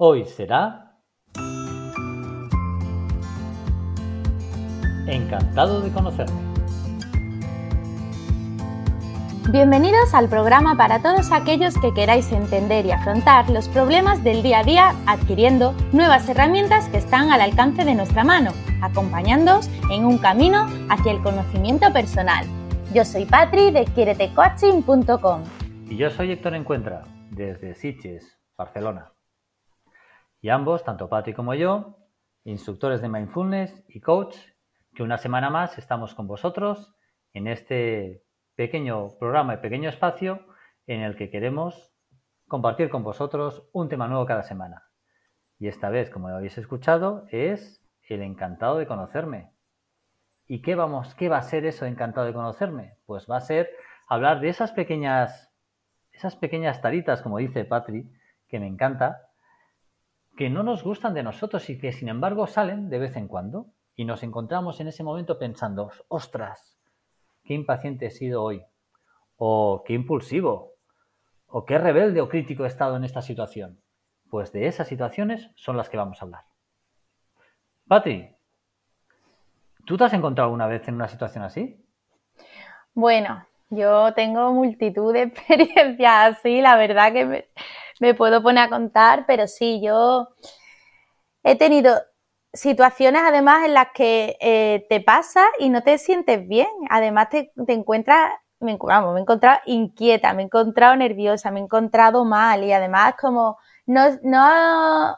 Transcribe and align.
Hoy 0.00 0.24
será... 0.26 0.94
Encantado 5.08 5.80
de 5.80 5.90
conocerme. 5.90 6.40
Bienvenidos 9.50 10.14
al 10.14 10.28
programa 10.28 10.76
para 10.76 11.02
todos 11.02 11.32
aquellos 11.32 11.74
que 11.80 11.92
queráis 11.94 12.30
entender 12.30 12.86
y 12.86 12.92
afrontar 12.92 13.50
los 13.50 13.68
problemas 13.68 14.22
del 14.22 14.44
día 14.44 14.60
a 14.60 14.62
día 14.62 14.94
adquiriendo 15.06 15.74
nuevas 15.90 16.28
herramientas 16.28 16.88
que 16.90 16.98
están 16.98 17.32
al 17.32 17.40
alcance 17.40 17.84
de 17.84 17.96
nuestra 17.96 18.22
mano, 18.22 18.52
acompañándoos 18.80 19.68
en 19.90 20.04
un 20.04 20.18
camino 20.18 20.68
hacia 20.90 21.10
el 21.10 21.20
conocimiento 21.24 21.92
personal. 21.92 22.46
Yo 22.94 23.04
soy 23.04 23.24
Patri 23.24 23.72
de 23.72 23.84
quieretecoaching.com. 23.84 25.42
Y 25.90 25.96
yo 25.96 26.08
soy 26.10 26.30
Héctor 26.30 26.54
Encuentra, 26.54 27.02
desde 27.32 27.74
Sitges, 27.74 28.38
Barcelona. 28.56 29.10
Y 30.40 30.50
ambos, 30.50 30.84
tanto 30.84 31.08
Patri 31.08 31.34
como 31.34 31.54
yo, 31.54 31.98
instructores 32.44 33.00
de 33.02 33.08
mindfulness 33.08 33.84
y 33.88 34.00
coach, 34.00 34.36
que 34.94 35.02
una 35.02 35.18
semana 35.18 35.50
más 35.50 35.78
estamos 35.78 36.14
con 36.14 36.26
vosotros 36.26 36.94
en 37.32 37.46
este 37.46 38.24
pequeño 38.54 39.18
programa 39.18 39.54
y 39.54 39.58
pequeño 39.58 39.88
espacio 39.88 40.46
en 40.86 41.02
el 41.02 41.16
que 41.16 41.30
queremos 41.30 41.92
compartir 42.46 42.88
con 42.88 43.04
vosotros 43.04 43.68
un 43.72 43.88
tema 43.88 44.08
nuevo 44.08 44.26
cada 44.26 44.42
semana. 44.42 44.84
Y 45.58 45.68
esta 45.68 45.90
vez, 45.90 46.10
como 46.10 46.28
habéis 46.28 46.56
escuchado, 46.56 47.26
es 47.30 47.84
el 48.08 48.22
encantado 48.22 48.78
de 48.78 48.86
conocerme. 48.86 49.52
¿Y 50.46 50.62
qué 50.62 50.74
vamos, 50.74 51.14
qué 51.14 51.28
va 51.28 51.38
a 51.38 51.42
ser 51.42 51.66
eso 51.66 51.84
encantado 51.84 52.26
de 52.26 52.32
conocerme? 52.32 52.96
Pues 53.04 53.26
va 53.30 53.36
a 53.36 53.42
ser 53.42 53.68
hablar 54.08 54.40
de 54.40 54.48
esas 54.48 54.72
pequeñas, 54.72 55.52
esas 56.12 56.36
pequeñas 56.36 56.80
taritas, 56.80 57.20
como 57.20 57.38
dice 57.38 57.64
Patri, 57.64 58.10
que 58.48 58.58
me 58.58 58.66
encanta, 58.66 59.27
que 60.38 60.50
no 60.50 60.62
nos 60.62 60.84
gustan 60.84 61.14
de 61.14 61.24
nosotros 61.24 61.68
y 61.68 61.80
que 61.80 61.90
sin 61.92 62.08
embargo 62.08 62.46
salen 62.46 62.90
de 62.90 63.00
vez 63.00 63.16
en 63.16 63.26
cuando. 63.26 63.66
Y 63.96 64.04
nos 64.04 64.22
encontramos 64.22 64.78
en 64.78 64.86
ese 64.86 65.02
momento 65.02 65.36
pensando, 65.36 65.90
ostras, 66.06 66.78
qué 67.42 67.54
impaciente 67.54 68.06
he 68.06 68.10
sido 68.10 68.44
hoy, 68.44 68.62
o 69.36 69.82
qué 69.84 69.94
impulsivo, 69.94 70.74
o 71.48 71.66
qué 71.66 71.76
rebelde 71.78 72.20
o 72.20 72.28
crítico 72.28 72.62
he 72.62 72.68
estado 72.68 72.94
en 72.94 73.02
esta 73.02 73.20
situación. 73.20 73.80
Pues 74.30 74.52
de 74.52 74.68
esas 74.68 74.86
situaciones 74.86 75.50
son 75.56 75.76
las 75.76 75.88
que 75.88 75.96
vamos 75.96 76.22
a 76.22 76.26
hablar. 76.26 76.44
Patri, 77.88 78.36
¿tú 79.86 79.96
te 79.96 80.04
has 80.04 80.12
encontrado 80.12 80.46
alguna 80.46 80.68
vez 80.68 80.86
en 80.86 80.94
una 80.94 81.08
situación 81.08 81.42
así? 81.42 81.84
Bueno, 82.94 83.44
yo 83.70 84.14
tengo 84.14 84.52
multitud 84.52 85.12
de 85.12 85.22
experiencias 85.34 86.38
así, 86.38 86.60
la 86.60 86.76
verdad 86.76 87.12
que 87.12 87.24
me, 87.24 87.48
puedo 88.14 88.42
poner 88.42 88.64
a 88.64 88.68
contar, 88.68 89.24
pero 89.26 89.46
sí, 89.46 89.80
yo 89.82 90.28
he 91.42 91.56
tenido 91.56 91.94
situaciones 92.52 93.22
además 93.24 93.64
en 93.64 93.74
las 93.74 93.88
que 93.94 94.36
eh, 94.40 94.86
te 94.88 95.00
pasa 95.00 95.44
y 95.58 95.68
no 95.68 95.82
te 95.82 95.98
sientes 95.98 96.46
bien. 96.48 96.68
Además 96.90 97.28
te, 97.30 97.52
encuentras, 97.68 98.32
me, 98.60 98.76
vamos, 98.80 99.12
me 99.14 99.20
he 99.20 99.22
encontrado 99.22 99.60
inquieta, 99.66 100.32
me 100.34 100.42
he 100.42 100.44
encontrado 100.46 100.96
nerviosa, 100.96 101.50
me 101.50 101.60
he 101.60 101.62
encontrado 101.62 102.24
mal 102.24 102.64
y 102.64 102.72
además 102.72 103.14
como 103.20 103.58
no, 103.86 104.08
no, 104.22 105.16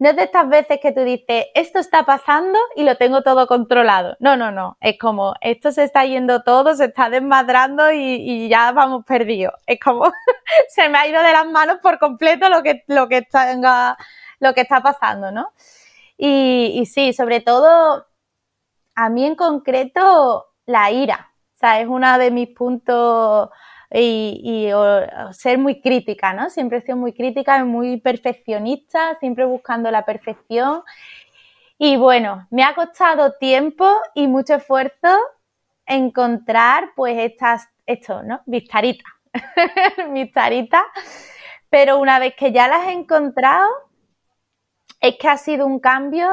no 0.00 0.08
es 0.08 0.16
de 0.16 0.22
estas 0.24 0.48
veces 0.48 0.80
que 0.80 0.92
tú 0.92 1.02
dices, 1.02 1.46
esto 1.54 1.78
está 1.78 2.04
pasando 2.04 2.58
y 2.74 2.84
lo 2.84 2.96
tengo 2.96 3.22
todo 3.22 3.46
controlado. 3.46 4.16
No, 4.18 4.34
no, 4.34 4.50
no. 4.50 4.78
Es 4.80 4.98
como, 4.98 5.34
esto 5.42 5.72
se 5.72 5.84
está 5.84 6.06
yendo 6.06 6.42
todo, 6.42 6.74
se 6.74 6.86
está 6.86 7.10
desmadrando 7.10 7.92
y, 7.92 7.98
y 7.98 8.48
ya 8.48 8.72
vamos 8.72 9.04
perdidos. 9.04 9.52
Es 9.66 9.78
como, 9.78 10.10
se 10.68 10.88
me 10.88 10.96
ha 10.96 11.06
ido 11.06 11.22
de 11.22 11.32
las 11.32 11.46
manos 11.46 11.80
por 11.82 11.98
completo 11.98 12.48
lo 12.48 12.62
que, 12.62 12.82
lo 12.86 13.08
que, 13.08 13.18
está, 13.18 13.96
lo 14.38 14.54
que 14.54 14.62
está 14.62 14.80
pasando, 14.80 15.30
¿no? 15.30 15.52
Y, 16.16 16.86
sí, 16.86 17.12
sobre 17.12 17.40
todo, 17.40 18.06
a 18.94 19.08
mí 19.10 19.26
en 19.26 19.36
concreto, 19.36 20.46
la 20.64 20.90
ira. 20.90 21.32
O 21.54 21.58
sea, 21.58 21.80
es 21.80 21.88
uno 21.88 22.18
de 22.18 22.30
mis 22.30 22.48
puntos 22.48 23.50
y, 23.92 24.70
ser 25.32 25.58
muy 25.58 25.80
crítica, 25.80 26.32
¿no? 26.32 26.50
Siempre 26.50 26.78
he 26.78 26.80
sido 26.82 26.96
muy 26.96 27.12
crítica, 27.12 27.64
muy 27.64 28.00
perfeccionista, 28.00 29.16
siempre 29.16 29.44
buscando 29.44 29.90
la 29.90 30.04
perfección. 30.04 30.82
Y 31.78 31.96
bueno, 31.96 32.46
me 32.50 32.62
ha 32.62 32.74
costado 32.74 33.32
tiempo 33.38 33.90
y 34.14 34.28
mucho 34.28 34.54
esfuerzo 34.54 35.18
encontrar 35.86 36.90
pues 36.94 37.18
estas, 37.18 37.68
esto, 37.86 38.22
¿no? 38.22 38.42
Vistaritas. 38.46 39.12
Vistaritas. 40.12 40.82
Pero 41.70 41.98
una 41.98 42.18
vez 42.18 42.34
que 42.36 42.52
ya 42.52 42.68
las 42.68 42.86
he 42.88 42.92
encontrado, 42.92 43.68
es 45.00 45.16
que 45.16 45.28
ha 45.28 45.36
sido 45.36 45.66
un 45.66 45.80
cambio, 45.80 46.28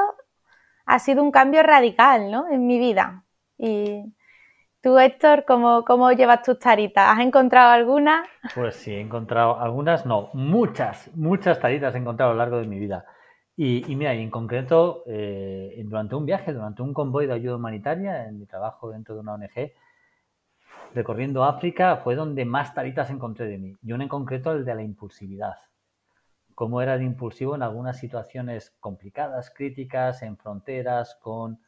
ha 0.85 1.00
sido 1.00 1.23
un 1.23 1.31
cambio 1.31 1.63
radical, 1.63 2.31
¿no? 2.31 2.47
En 2.50 2.67
mi 2.67 2.79
vida. 2.79 3.23
Y 3.57 4.03
tú, 4.82 4.98
Héctor, 4.98 5.46
¿cómo, 5.46 5.84
cómo 5.86 6.12
llevas 6.12 6.44
tus 6.44 6.60
taritas? 6.60 7.10
¿Has 7.10 7.20
encontrado 7.20 7.72
algunas? 7.72 8.28
Pues 8.56 8.76
sí, 8.76 8.94
he 8.94 9.00
encontrado 9.00 9.60
algunas, 9.60 10.06
no, 10.06 10.30
muchas, 10.34 11.10
muchas 11.16 11.60
taritas 11.60 11.96
he 11.96 11.98
encontrado 11.98 12.32
a 12.32 12.34
lo 12.34 12.40
largo 12.40 12.58
de 12.58 12.68
mi 12.68 12.80
vida. 12.80 13.06
Y, 13.56 13.96
mira, 13.96 14.14
y 14.14 14.22
en 14.22 14.30
concreto, 14.30 15.04
eh, 15.08 15.82
durante 15.86 16.14
un 16.14 16.26
viaje, 16.26 16.54
durante 16.54 16.84
un 16.84 16.94
convoy 16.94 17.26
de 17.26 17.34
ayuda 17.34 17.56
humanitaria, 17.56 18.28
en 18.28 18.38
mi 18.38 18.46
trabajo 18.46 18.92
dentro 18.92 19.16
de 19.16 19.22
una 19.22 19.34
ONG, 19.34 19.74
recorriendo 20.94 21.44
África, 21.44 21.98
fue 21.98 22.16
donde 22.16 22.46
más 22.46 22.76
taritas 22.76 23.09
encontré 23.09 23.48
de 23.48 23.58
mí. 23.58 23.76
Y 23.82 23.94
una 23.94 24.04
en 24.04 24.09
concreto, 24.09 24.52
el 24.52 24.64
de 24.64 24.76
la 24.76 24.84
impulsividad 24.84 25.56
cómo 26.58 26.82
era 26.82 26.98
de 26.98 27.04
impulsivo 27.04 27.54
en 27.54 27.62
algunas 27.62 28.00
situaciones 28.00 28.74
complicadas, 28.80 29.52
críticas, 29.52 30.24
en 30.24 30.38
fronteras, 30.38 31.16
con 31.22 31.59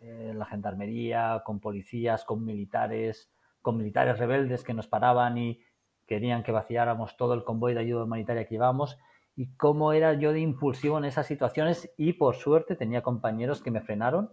eh, 0.00 0.32
la 0.34 0.46
gendarmería, 0.46 1.42
con 1.44 1.60
policías, 1.60 2.24
con 2.24 2.44
militares, 2.44 3.30
con 3.62 3.76
militares 3.76 4.18
rebeldes 4.18 4.64
que 4.64 4.74
nos 4.74 4.86
paraban 4.86 5.38
y 5.38 5.60
querían 6.06 6.42
que 6.42 6.52
vaciáramos 6.52 7.16
todo 7.16 7.34
el 7.34 7.44
convoy 7.44 7.74
de 7.74 7.80
ayuda 7.80 8.04
humanitaria 8.04 8.44
que 8.44 8.54
llevábamos 8.54 8.98
y 9.36 9.54
cómo 9.56 9.92
era 9.92 10.14
yo 10.14 10.32
de 10.32 10.40
impulsivo 10.40 10.98
en 10.98 11.04
esas 11.04 11.26
situaciones 11.26 11.92
y 11.96 12.14
por 12.14 12.36
suerte 12.36 12.76
tenía 12.76 13.02
compañeros 13.02 13.62
que 13.62 13.70
me 13.70 13.80
frenaron 13.80 14.30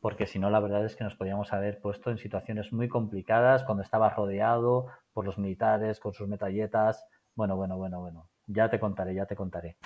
porque 0.00 0.26
si 0.26 0.38
no 0.38 0.50
la 0.50 0.60
verdad 0.60 0.84
es 0.84 0.94
que 0.96 1.04
nos 1.04 1.16
podíamos 1.16 1.52
haber 1.52 1.80
puesto 1.80 2.10
en 2.10 2.18
situaciones 2.18 2.72
muy 2.72 2.88
complicadas 2.88 3.64
cuando 3.64 3.82
estaba 3.82 4.10
rodeado 4.10 4.86
por 5.12 5.24
los 5.24 5.38
militares 5.38 5.98
con 5.98 6.12
sus 6.12 6.28
metralletas. 6.28 7.04
Bueno, 7.34 7.56
bueno, 7.56 7.76
bueno, 7.76 8.00
bueno. 8.00 8.28
Ya 8.46 8.70
te 8.70 8.78
contaré, 8.78 9.14
ya 9.14 9.26
te 9.26 9.36
contaré. 9.36 9.76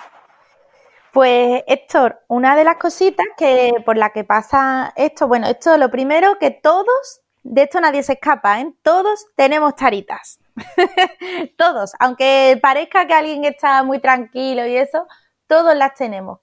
Pues 1.13 1.61
Héctor, 1.67 2.23
una 2.27 2.55
de 2.55 2.63
las 2.63 2.77
cositas 2.77 3.27
que 3.37 3.71
por 3.85 3.97
la 3.97 4.09
que 4.09 4.23
pasa 4.23 4.91
esto, 4.95 5.27
bueno, 5.27 5.45
esto 5.45 5.77
lo 5.77 5.91
primero 5.91 6.39
que 6.39 6.49
todos, 6.49 7.21
de 7.43 7.61
esto 7.61 7.79
nadie 7.79 8.01
se 8.01 8.13
escapa, 8.13 8.59
¿eh? 8.59 8.73
Todos 8.81 9.27
tenemos 9.35 9.75
taritas. 9.75 10.39
todos, 11.55 11.91
aunque 11.99 12.57
parezca 12.59 13.05
que 13.05 13.13
alguien 13.13 13.45
está 13.45 13.83
muy 13.83 13.99
tranquilo 13.99 14.65
y 14.65 14.75
eso, 14.75 15.05
todos 15.45 15.75
las 15.75 15.93
tenemos. 15.93 16.39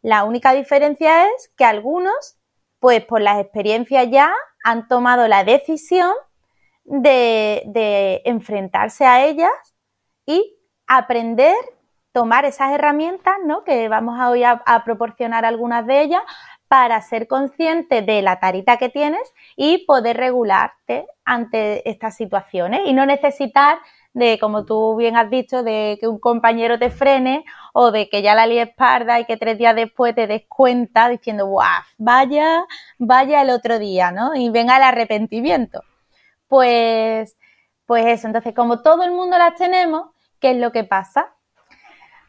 La 0.00 0.24
única 0.24 0.54
diferencia 0.54 1.26
es 1.26 1.52
que 1.54 1.66
algunos, 1.66 2.38
pues 2.78 3.04
por 3.04 3.20
las 3.20 3.38
experiencias 3.38 4.08
ya, 4.10 4.32
han 4.64 4.88
tomado 4.88 5.28
la 5.28 5.44
decisión 5.44 6.14
de, 6.84 7.64
de 7.66 8.22
enfrentarse 8.24 9.04
a 9.04 9.26
ellas 9.26 9.52
y 10.24 10.56
aprender, 10.86 11.54
tomar 12.16 12.46
esas 12.46 12.72
herramientas, 12.72 13.34
¿no? 13.44 13.62
Que 13.62 13.90
vamos 13.90 14.18
a 14.18 14.30
hoy 14.30 14.42
a, 14.42 14.82
proporcionar 14.86 15.44
algunas 15.44 15.86
de 15.86 16.00
ellas 16.00 16.22
para 16.66 16.98
ser 17.02 17.28
consciente 17.28 18.00
de 18.00 18.22
la 18.22 18.40
tarita 18.40 18.78
que 18.78 18.88
tienes 18.88 19.20
y 19.54 19.84
poder 19.84 20.16
regularte 20.16 21.06
ante 21.26 21.86
estas 21.86 22.16
situaciones 22.16 22.80
y 22.86 22.94
no 22.94 23.04
necesitar 23.04 23.80
de, 24.14 24.38
como 24.38 24.64
tú 24.64 24.96
bien 24.96 25.14
has 25.14 25.28
dicho, 25.28 25.62
de 25.62 25.98
que 26.00 26.08
un 26.08 26.18
compañero 26.18 26.78
te 26.78 26.88
frene 26.88 27.44
o 27.74 27.90
de 27.90 28.08
que 28.08 28.22
ya 28.22 28.34
la 28.34 28.46
líes 28.46 28.70
parda 28.74 29.20
y 29.20 29.26
que 29.26 29.36
tres 29.36 29.58
días 29.58 29.76
después 29.76 30.14
te 30.14 30.26
des 30.26 30.44
cuenta 30.48 31.10
diciendo, 31.10 31.44
¡guau! 31.44 31.82
Vaya, 31.98 32.64
vaya 32.96 33.42
el 33.42 33.50
otro 33.50 33.78
día, 33.78 34.10
¿no? 34.10 34.34
Y 34.34 34.48
venga 34.48 34.78
el 34.78 34.84
arrepentimiento. 34.84 35.82
Pues, 36.48 37.36
pues 37.84 38.06
eso, 38.06 38.26
entonces 38.26 38.54
como 38.54 38.80
todo 38.80 39.02
el 39.04 39.12
mundo 39.12 39.36
las 39.36 39.54
tenemos, 39.56 40.16
¿Qué 40.40 40.50
es 40.50 40.56
lo 40.58 40.72
que 40.72 40.84
pasa? 40.84 41.34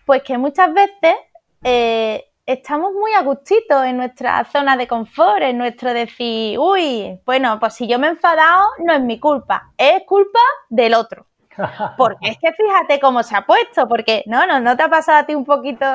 Pues 0.08 0.24
que 0.24 0.38
muchas 0.38 0.74
veces 0.74 1.18
eh, 1.66 2.24
estamos 2.46 2.94
muy 2.94 3.12
a 3.14 3.24
gustito 3.24 3.84
en 3.84 3.98
nuestra 3.98 4.42
zona 4.46 4.78
de 4.78 4.88
confort, 4.88 5.42
en 5.42 5.58
nuestro 5.58 5.94
decir, 5.94 6.58
uy, 6.58 7.20
bueno, 7.26 7.60
pues 7.60 7.74
si 7.74 7.90
yo 7.90 8.00
me 8.00 8.08
he 8.08 8.12
enfadado, 8.12 8.70
no 8.86 8.94
es 8.94 9.02
mi 9.02 9.20
culpa, 9.20 9.74
es 9.78 10.04
culpa 10.06 10.40
del 10.70 10.94
otro. 10.94 11.28
Porque 11.98 12.30
es 12.30 12.38
que 12.38 12.54
fíjate 12.54 13.02
cómo 13.02 13.22
se 13.22 13.36
ha 13.36 13.46
puesto, 13.46 13.88
porque 13.88 14.24
no, 14.28 14.46
no, 14.46 14.60
¿no 14.60 14.78
te 14.78 14.84
ha 14.84 14.90
pasado 14.90 15.18
a 15.18 15.26
ti 15.26 15.34
un 15.34 15.44
poquito 15.44 15.86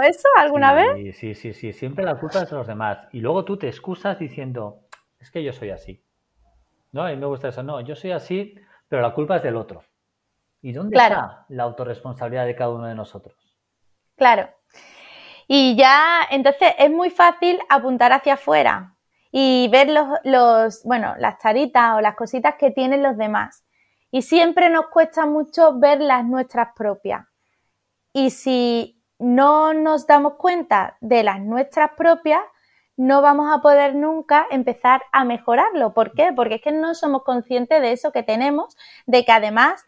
eso 0.00 0.28
alguna 0.36 0.72
vez? 0.72 1.16
Sí, 1.16 1.34
sí, 1.34 1.52
sí, 1.52 1.72
siempre 1.72 2.04
la 2.04 2.14
culpa 2.18 2.38
es 2.38 2.50
de 2.50 2.56
los 2.56 2.68
demás. 2.68 2.98
Y 3.12 3.20
luego 3.20 3.44
tú 3.44 3.58
te 3.58 3.66
excusas 3.66 4.18
diciendo, 4.18 4.78
es 5.18 5.30
que 5.32 5.42
yo 5.42 5.52
soy 5.52 5.70
así. 5.70 6.02
¿No? 6.92 7.02
A 7.02 7.08
mí 7.08 7.16
me 7.16 7.26
gusta 7.26 7.48
eso, 7.48 7.64
no, 7.64 7.80
yo 7.80 7.96
soy 7.96 8.12
así, 8.12 8.54
pero 8.86 9.02
la 9.02 9.12
culpa 9.12 9.36
es 9.36 9.42
del 9.42 9.56
otro. 9.56 9.82
¿Y 10.62 10.72
dónde 10.72 10.96
está 10.96 11.44
la 11.48 11.64
autorresponsabilidad 11.64 12.46
de 12.46 12.54
cada 12.54 12.70
uno 12.70 12.86
de 12.86 12.94
nosotros? 12.94 13.47
Claro. 14.18 14.50
Y 15.46 15.76
ya, 15.76 16.20
entonces 16.30 16.74
es 16.78 16.90
muy 16.90 17.08
fácil 17.08 17.58
apuntar 17.70 18.12
hacia 18.12 18.34
afuera 18.34 18.94
y 19.32 19.68
ver 19.68 19.88
los, 19.88 20.06
los, 20.24 20.84
bueno, 20.84 21.14
las 21.18 21.38
taritas 21.38 21.96
o 21.96 22.00
las 22.02 22.16
cositas 22.16 22.56
que 22.58 22.70
tienen 22.70 23.02
los 23.02 23.16
demás. 23.16 23.64
Y 24.10 24.22
siempre 24.22 24.68
nos 24.68 24.88
cuesta 24.88 25.24
mucho 25.24 25.78
ver 25.78 26.00
las 26.00 26.24
nuestras 26.24 26.68
propias. 26.74 27.26
Y 28.12 28.30
si 28.30 29.02
no 29.18 29.72
nos 29.72 30.06
damos 30.06 30.34
cuenta 30.34 30.96
de 31.00 31.22
las 31.22 31.40
nuestras 31.40 31.92
propias, 31.96 32.42
no 32.96 33.22
vamos 33.22 33.50
a 33.50 33.62
poder 33.62 33.94
nunca 33.94 34.46
empezar 34.50 35.02
a 35.12 35.24
mejorarlo. 35.24 35.94
¿Por 35.94 36.12
qué? 36.12 36.32
Porque 36.34 36.56
es 36.56 36.62
que 36.62 36.72
no 36.72 36.94
somos 36.94 37.22
conscientes 37.22 37.80
de 37.80 37.92
eso 37.92 38.12
que 38.12 38.22
tenemos, 38.22 38.76
de 39.06 39.24
que 39.24 39.32
además, 39.32 39.86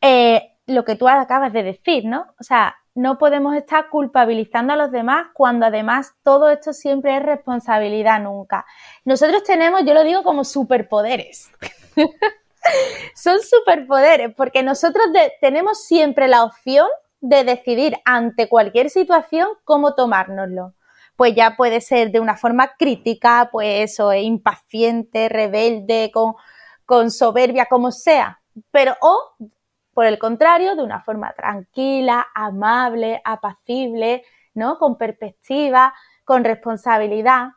eh, 0.00 0.54
lo 0.66 0.84
que 0.84 0.96
tú 0.96 1.08
acabas 1.08 1.52
de 1.52 1.64
decir, 1.64 2.04
¿no? 2.04 2.26
O 2.38 2.44
sea, 2.44 2.76
no 2.98 3.16
podemos 3.16 3.54
estar 3.54 3.90
culpabilizando 3.90 4.72
a 4.72 4.76
los 4.76 4.90
demás 4.90 5.28
cuando 5.32 5.66
además 5.66 6.14
todo 6.24 6.50
esto 6.50 6.72
siempre 6.72 7.16
es 7.16 7.22
responsabilidad 7.22 8.20
nunca. 8.20 8.66
Nosotros 9.04 9.44
tenemos, 9.44 9.84
yo 9.84 9.94
lo 9.94 10.02
digo 10.02 10.24
como 10.24 10.42
superpoderes. 10.42 11.48
Son 13.14 13.38
superpoderes 13.40 14.34
porque 14.34 14.64
nosotros 14.64 15.06
tenemos 15.40 15.84
siempre 15.84 16.26
la 16.26 16.42
opción 16.42 16.88
de 17.20 17.44
decidir 17.44 17.96
ante 18.04 18.48
cualquier 18.48 18.90
situación 18.90 19.48
cómo 19.62 19.94
tomárnoslo 19.94 20.74
pues 21.14 21.34
ya 21.34 21.56
puede 21.56 21.80
ser 21.80 22.12
de 22.12 22.20
una 22.20 22.36
forma 22.36 22.76
crítica, 22.78 23.48
pues 23.50 23.90
eso, 23.90 24.14
impaciente, 24.14 25.28
rebelde, 25.28 26.12
con, 26.14 26.34
con 26.86 27.10
soberbia, 27.10 27.66
como 27.66 27.90
sea, 27.90 28.40
pero 28.70 28.96
o 29.00 29.34
por 29.98 30.06
el 30.06 30.20
contrario, 30.20 30.76
de 30.76 30.84
una 30.84 31.00
forma 31.00 31.32
tranquila, 31.32 32.28
amable, 32.32 33.20
apacible, 33.24 34.22
¿no? 34.54 34.78
Con 34.78 34.96
perspectiva, 34.96 35.92
con 36.24 36.44
responsabilidad. 36.44 37.48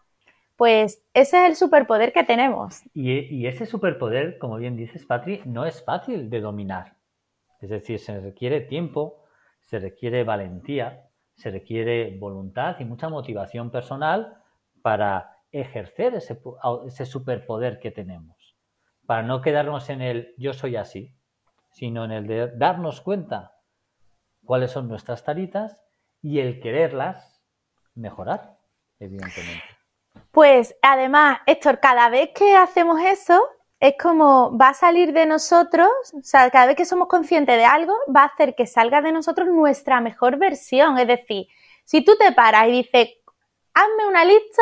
Pues 0.55 1.05
ese 1.13 1.43
es 1.43 1.49
el 1.49 1.55
superpoder 1.55 2.11
que 2.11 2.23
tenemos. 2.23 2.81
Y, 2.95 3.11
y, 3.11 3.45
ese 3.45 3.67
superpoder, 3.67 4.39
como 4.39 4.57
bien 4.57 4.75
dices, 4.75 5.05
Patri, 5.05 5.43
no 5.45 5.67
es 5.67 5.85
fácil 5.85 6.31
de 6.31 6.41
dominar. 6.41 6.95
Es 7.59 7.69
decir, 7.69 7.99
se 7.99 8.19
requiere 8.19 8.61
tiempo, 8.61 9.23
se 9.59 9.77
requiere 9.77 10.23
valentía, 10.23 11.11
se 11.35 11.51
requiere 11.51 12.17
voluntad 12.17 12.77
y 12.79 12.85
mucha 12.85 13.07
motivación 13.07 13.69
personal 13.69 14.35
para 14.81 15.37
ejercer 15.51 16.15
ese, 16.15 16.41
ese 16.87 17.05
superpoder 17.05 17.79
que 17.79 17.91
tenemos, 17.91 18.55
para 19.05 19.21
no 19.21 19.41
quedarnos 19.41 19.91
en 19.91 20.01
el 20.01 20.33
yo 20.39 20.53
soy 20.53 20.75
así, 20.75 21.15
sino 21.71 22.05
en 22.05 22.11
el 22.11 22.27
de 22.27 22.47
darnos 22.55 23.01
cuenta 23.01 23.57
cuáles 24.45 24.71
son 24.71 24.87
nuestras 24.87 25.23
taritas 25.23 25.81
y 26.21 26.39
el 26.39 26.59
quererlas 26.59 27.41
mejorar, 27.95 28.57
evidentemente. 28.99 29.63
Pues 30.31 30.75
además, 30.81 31.39
Héctor, 31.45 31.79
cada 31.79 32.09
vez 32.09 32.29
que 32.35 32.55
hacemos 32.55 33.01
eso, 33.01 33.41
es 33.79 33.95
como 33.99 34.55
va 34.57 34.69
a 34.69 34.73
salir 34.73 35.11
de 35.11 35.25
nosotros, 35.25 35.89
o 36.13 36.21
sea, 36.21 36.49
cada 36.51 36.67
vez 36.67 36.75
que 36.75 36.85
somos 36.85 37.07
conscientes 37.07 37.57
de 37.57 37.65
algo, 37.65 37.95
va 38.15 38.23
a 38.23 38.27
hacer 38.27 38.53
que 38.55 38.67
salga 38.67 39.01
de 39.01 39.11
nosotros 39.11 39.47
nuestra 39.47 39.99
mejor 40.01 40.37
versión. 40.37 40.99
Es 40.99 41.07
decir, 41.07 41.47
si 41.83 42.03
tú 42.05 42.15
te 42.17 42.31
paras 42.31 42.67
y 42.67 42.71
dices, 42.71 43.09
hazme 43.73 44.07
una 44.07 44.23
lista 44.23 44.61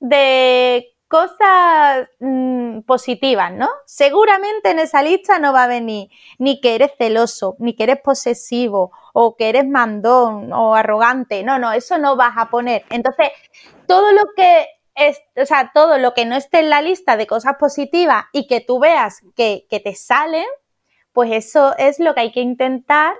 de 0.00 0.95
cosas 1.08 2.08
mm, 2.20 2.80
positivas, 2.80 3.52
¿no? 3.52 3.68
Seguramente 3.86 4.70
en 4.70 4.80
esa 4.80 5.02
lista 5.02 5.38
no 5.38 5.52
va 5.52 5.64
a 5.64 5.68
venir 5.68 6.08
ni 6.38 6.60
que 6.60 6.74
eres 6.74 6.92
celoso, 6.98 7.56
ni 7.58 7.74
que 7.76 7.84
eres 7.84 8.00
posesivo, 8.00 8.92
o 9.12 9.36
que 9.36 9.48
eres 9.48 9.66
mandón 9.66 10.52
o 10.52 10.74
arrogante. 10.74 11.42
No, 11.42 11.58
no, 11.58 11.72
eso 11.72 11.98
no 11.98 12.16
vas 12.16 12.34
a 12.36 12.50
poner. 12.50 12.84
Entonces, 12.90 13.28
todo 13.86 14.12
lo 14.12 14.24
que 14.36 14.66
o 14.96 15.46
sea, 15.46 15.72
todo 15.74 15.98
lo 15.98 16.14
que 16.14 16.24
no 16.24 16.36
esté 16.36 16.60
en 16.60 16.70
la 16.70 16.80
lista 16.80 17.16
de 17.16 17.26
cosas 17.26 17.56
positivas 17.58 18.24
y 18.32 18.46
que 18.46 18.60
tú 18.60 18.78
veas 18.78 19.20
que, 19.34 19.66
te 19.68 19.94
salen, 19.94 20.46
pues 21.12 21.30
eso 21.32 21.76
es 21.76 21.98
lo 21.98 22.14
que 22.14 22.20
hay 22.20 22.32
que 22.32 22.40
intentar, 22.40 23.14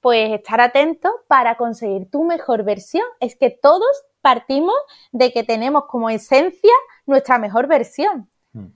pues 0.00 0.32
estar 0.32 0.60
atento 0.60 1.10
para 1.26 1.56
conseguir 1.56 2.08
tu 2.10 2.24
mejor 2.24 2.64
versión. 2.64 3.04
Es 3.18 3.36
que 3.36 3.50
todos 3.50 3.90
partimos 4.20 4.76
de 5.12 5.32
que 5.32 5.42
tenemos 5.42 5.84
como 5.88 6.10
esencia 6.10 6.72
nuestra 7.10 7.38
mejor 7.38 7.66
versión. 7.66 8.30
Mm. 8.52 8.66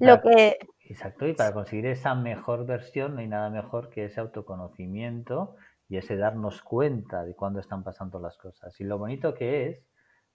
lo 0.00 0.20
que... 0.20 0.58
Exacto, 0.84 1.26
y 1.26 1.34
para 1.34 1.52
conseguir 1.52 1.86
esa 1.86 2.14
mejor 2.14 2.66
versión 2.66 3.14
no 3.14 3.20
hay 3.20 3.28
nada 3.28 3.48
mejor 3.48 3.90
que 3.90 4.06
ese 4.06 4.20
autoconocimiento 4.20 5.54
y 5.88 5.96
ese 5.96 6.16
darnos 6.16 6.62
cuenta 6.62 7.24
de 7.24 7.34
cuándo 7.34 7.60
están 7.60 7.84
pasando 7.84 8.18
las 8.18 8.36
cosas. 8.36 8.78
Y 8.80 8.84
lo 8.84 8.98
bonito 8.98 9.34
que 9.34 9.68
es 9.68 9.86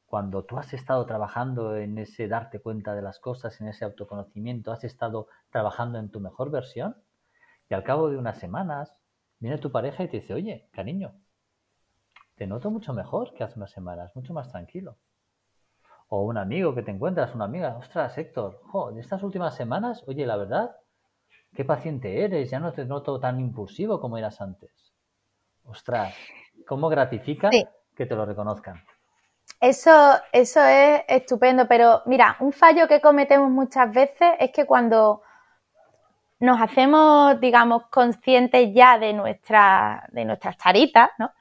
cuando 0.06 0.46
tú 0.46 0.58
has 0.58 0.74
estado 0.74 1.06
trabajando 1.06 1.76
en 1.76 1.98
ese 1.98 2.28
darte 2.28 2.60
cuenta 2.60 2.96
de 2.96 3.02
las 3.02 3.20
cosas, 3.20 3.60
en 3.60 3.68
ese 3.68 3.86
autoconocimiento, 3.86 4.72
has 4.72 4.84
estado 4.84 5.28
trabajando 5.50 6.00
en 6.00 6.10
tu 6.10 6.20
mejor 6.20 6.52
versión, 6.52 6.96
y 7.70 7.74
al 7.74 7.84
cabo 7.84 8.10
de 8.10 8.18
unas 8.18 8.38
semanas 8.38 8.96
viene 9.40 9.58
tu 9.58 9.72
pareja 9.72 10.04
y 10.04 10.08
te 10.08 10.22
dice, 10.22 10.34
oye, 10.34 10.70
cariño, 10.72 11.16
te 12.36 12.48
noto 12.48 12.70
mucho 12.70 12.94
mejor 12.94 13.34
que 13.34 13.44
hace 13.44 13.58
unas 13.58 13.72
semanas, 13.72 14.16
mucho 14.16 14.34
más 14.34 14.50
tranquilo. 14.50 14.98
O 16.07 16.22
un 16.24 16.38
amigo 16.38 16.75
que 16.75 16.84
te 16.84 16.92
encuentras, 16.92 17.34
una 17.34 17.46
amiga, 17.46 17.75
ostras, 17.78 18.18
Héctor, 18.18 18.62
jo, 18.63 18.92
en 18.92 19.00
estas 19.00 19.24
últimas 19.24 19.56
semanas, 19.56 20.04
oye, 20.07 20.25
la 20.25 20.38
verdad, 20.38 20.75
qué 21.56 21.66
paciente 21.66 22.24
eres, 22.24 22.52
ya 22.52 22.60
no 22.60 22.74
te 22.74 22.86
noto 22.86 23.19
tan 23.19 23.40
impulsivo 23.40 24.00
como 24.00 24.18
eras 24.18 24.40
antes. 24.42 24.72
Ostras, 25.63 26.13
cómo 26.68 26.90
gratifica 26.90 27.50
que 27.96 28.06
te 28.06 28.16
lo 28.16 28.25
reconozcan. 28.25 28.84
Eso, 29.60 29.92
eso 30.31 30.62
es 30.63 31.02
estupendo, 31.07 31.68
pero 31.68 32.04
mira, 32.06 32.38
un 32.40 32.52
fallo 32.52 32.88
que 32.88 33.02
cometemos 33.02 33.50
muchas 33.50 33.92
veces 33.92 34.34
es 34.40 34.52
que 34.52 34.66
cuando 34.66 35.22
nos 36.40 36.62
hacemos, 36.62 37.40
digamos, 37.40 37.84
conscientes 37.90 38.74
ya 38.74 39.00
de, 39.00 39.13
nuestra, 39.13 40.07
de 40.12 40.25
nuestras 40.25 40.57
taritas, 40.57 41.10
¿no? 41.18 41.31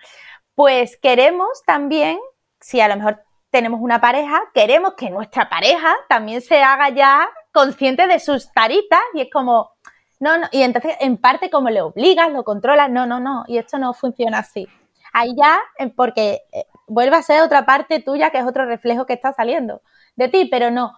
Pues 0.55 0.97
queremos 0.97 1.63
también, 1.67 2.19
si 2.61 2.81
a 2.81 2.89
lo 2.89 2.97
mejor 2.97 3.25
tenemos 3.55 3.81
una 3.81 4.01
pareja, 4.01 4.43
queremos 4.53 4.95
que 4.95 5.11
nuestra 5.11 5.49
pareja 5.49 5.95
también 6.09 6.41
se 6.41 6.61
haga 6.61 6.89
ya 6.89 7.29
consciente 7.53 8.09
de 8.09 8.19
sus 8.19 8.51
taritas 8.53 8.99
y 9.13 9.21
es 9.21 9.29
como, 9.33 9.71
no, 10.19 10.37
no, 10.39 10.49
y 10.51 10.63
entonces 10.63 10.97
en 10.99 11.19
parte 11.19 11.51
como 11.51 11.71
le 11.71 11.81
obligas, 11.81 12.33
lo 12.33 12.43
controlas, 12.43 12.91
no, 12.91 13.07
no, 13.07 13.21
no, 13.21 13.45
y 13.47 13.59
esto 13.59 13.79
no 13.79 13.95
funciona 13.95 14.41
así. 14.41 14.67
Ahí 15.13 15.37
ya, 15.41 15.61
eh, 15.79 15.89
porque 15.89 16.43
eh, 16.51 16.65
vuelve 16.89 17.15
a 17.15 17.23
ser 17.23 17.43
otra 17.43 17.65
parte 17.65 18.01
tuya 18.01 18.31
que 18.31 18.39
es 18.39 18.45
otro 18.45 18.67
reflejo 18.67 19.07
que 19.07 19.13
está 19.13 19.33
saliendo 19.33 19.83
de 20.17 20.27
ti, 20.27 20.49
pero 20.51 20.73
no. 20.73 20.93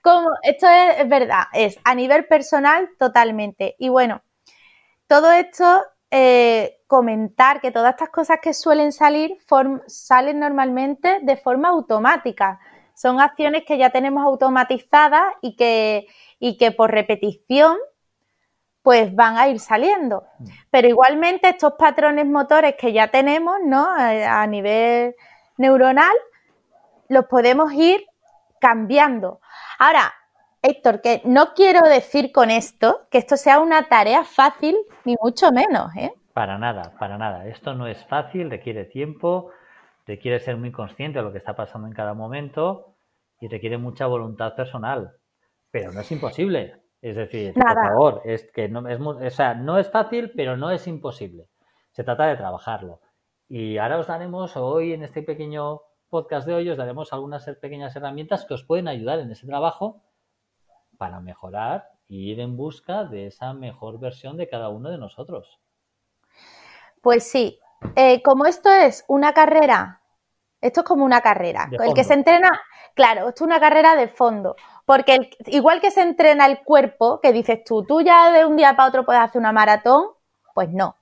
Como, 0.00 0.30
esto 0.44 0.66
es, 0.66 1.06
verdad, 1.10 1.42
es 1.52 1.78
a 1.84 1.94
nivel 1.94 2.24
personal 2.24 2.88
totalmente. 2.98 3.76
Y 3.78 3.90
bueno, 3.90 4.22
todo 5.06 5.30
esto, 5.30 5.82
eh, 6.10 6.77
comentar 6.88 7.60
que 7.60 7.70
todas 7.70 7.90
estas 7.90 8.08
cosas 8.08 8.38
que 8.42 8.54
suelen 8.54 8.92
salir 8.92 9.36
salen 9.86 10.40
normalmente 10.40 11.20
de 11.22 11.36
forma 11.36 11.68
automática. 11.68 12.58
Son 12.94 13.20
acciones 13.20 13.64
que 13.64 13.78
ya 13.78 13.90
tenemos 13.90 14.24
automatizadas 14.24 15.34
y 15.42 15.54
que, 15.54 16.08
y 16.40 16.56
que 16.56 16.72
por 16.72 16.90
repetición 16.90 17.76
pues 18.82 19.14
van 19.14 19.36
a 19.36 19.48
ir 19.48 19.60
saliendo. 19.60 20.24
Mm. 20.38 20.46
Pero 20.70 20.88
igualmente 20.88 21.50
estos 21.50 21.74
patrones 21.74 22.24
motores 22.24 22.74
que 22.76 22.94
ya 22.94 23.08
tenemos, 23.08 23.56
¿no? 23.62 23.86
A, 23.90 24.46
nivel 24.46 25.14
neuronal, 25.58 26.16
los 27.08 27.26
podemos 27.26 27.70
ir 27.74 28.06
cambiando. 28.60 29.40
Ahora, 29.78 30.14
Héctor, 30.62 31.02
que 31.02 31.20
no 31.24 31.52
quiero 31.52 31.82
decir 31.82 32.32
con 32.32 32.50
esto 32.50 33.06
que 33.10 33.18
esto 33.18 33.36
sea 33.36 33.60
una 33.60 33.88
tarea 33.88 34.24
fácil, 34.24 34.76
ni 35.04 35.16
mucho 35.20 35.52
menos, 35.52 35.94
¿eh? 35.94 36.14
Para 36.38 36.56
nada, 36.56 36.94
para 37.00 37.18
nada. 37.18 37.48
Esto 37.48 37.74
no 37.74 37.88
es 37.88 38.04
fácil, 38.04 38.48
requiere 38.48 38.84
tiempo, 38.84 39.50
requiere 40.06 40.38
ser 40.38 40.56
muy 40.56 40.70
consciente 40.70 41.18
de 41.18 41.24
lo 41.24 41.32
que 41.32 41.38
está 41.38 41.56
pasando 41.56 41.88
en 41.88 41.94
cada 41.94 42.14
momento 42.14 42.94
y 43.40 43.48
requiere 43.48 43.76
mucha 43.76 44.06
voluntad 44.06 44.54
personal. 44.54 45.16
Pero 45.72 45.90
no 45.90 46.00
es 46.00 46.12
imposible. 46.12 46.80
Es 47.02 47.16
decir, 47.16 47.54
por 47.54 47.74
favor, 47.74 48.22
es 48.24 48.52
que 48.52 48.68
no 48.68 48.86
es, 48.86 49.00
o 49.00 49.30
sea, 49.30 49.54
no 49.54 49.78
es 49.78 49.90
fácil, 49.90 50.30
pero 50.36 50.56
no 50.56 50.70
es 50.70 50.86
imposible. 50.86 51.48
Se 51.90 52.04
trata 52.04 52.26
de 52.26 52.36
trabajarlo. 52.36 53.00
Y 53.48 53.78
ahora 53.78 53.98
os 53.98 54.06
daremos, 54.06 54.56
hoy 54.56 54.92
en 54.92 55.02
este 55.02 55.24
pequeño 55.24 55.80
podcast 56.08 56.46
de 56.46 56.54
hoy, 56.54 56.70
os 56.70 56.78
daremos 56.78 57.12
algunas 57.12 57.46
pequeñas 57.60 57.96
herramientas 57.96 58.44
que 58.44 58.54
os 58.54 58.62
pueden 58.62 58.86
ayudar 58.86 59.18
en 59.18 59.32
ese 59.32 59.48
trabajo 59.48 60.04
para 60.98 61.18
mejorar 61.18 61.88
y 62.06 62.30
ir 62.30 62.38
en 62.38 62.56
busca 62.56 63.02
de 63.02 63.26
esa 63.26 63.54
mejor 63.54 63.98
versión 63.98 64.36
de 64.36 64.48
cada 64.48 64.68
uno 64.68 64.88
de 64.88 64.98
nosotros. 64.98 65.58
Pues 67.08 67.26
sí, 67.26 67.58
eh, 67.96 68.20
como 68.22 68.44
esto 68.44 68.70
es 68.70 69.02
una 69.08 69.32
carrera, 69.32 70.02
esto 70.60 70.80
es 70.80 70.86
como 70.86 71.06
una 71.06 71.22
carrera, 71.22 71.66
el 71.82 71.94
que 71.94 72.04
se 72.04 72.12
entrena, 72.12 72.60
claro, 72.94 73.30
esto 73.30 73.44
es 73.44 73.48
una 73.48 73.58
carrera 73.58 73.96
de 73.96 74.08
fondo. 74.08 74.56
Porque 74.84 75.30
igual 75.46 75.80
que 75.80 75.90
se 75.90 76.02
entrena 76.02 76.44
el 76.44 76.58
cuerpo, 76.64 77.18
que 77.22 77.32
dices 77.32 77.64
tú, 77.64 77.82
tú 77.82 78.02
ya 78.02 78.30
de 78.30 78.44
un 78.44 78.58
día 78.58 78.76
para 78.76 78.90
otro 78.90 79.06
puedes 79.06 79.22
hacer 79.22 79.40
una 79.40 79.52
maratón, 79.52 80.08
pues 80.52 80.68
no. 80.68 80.96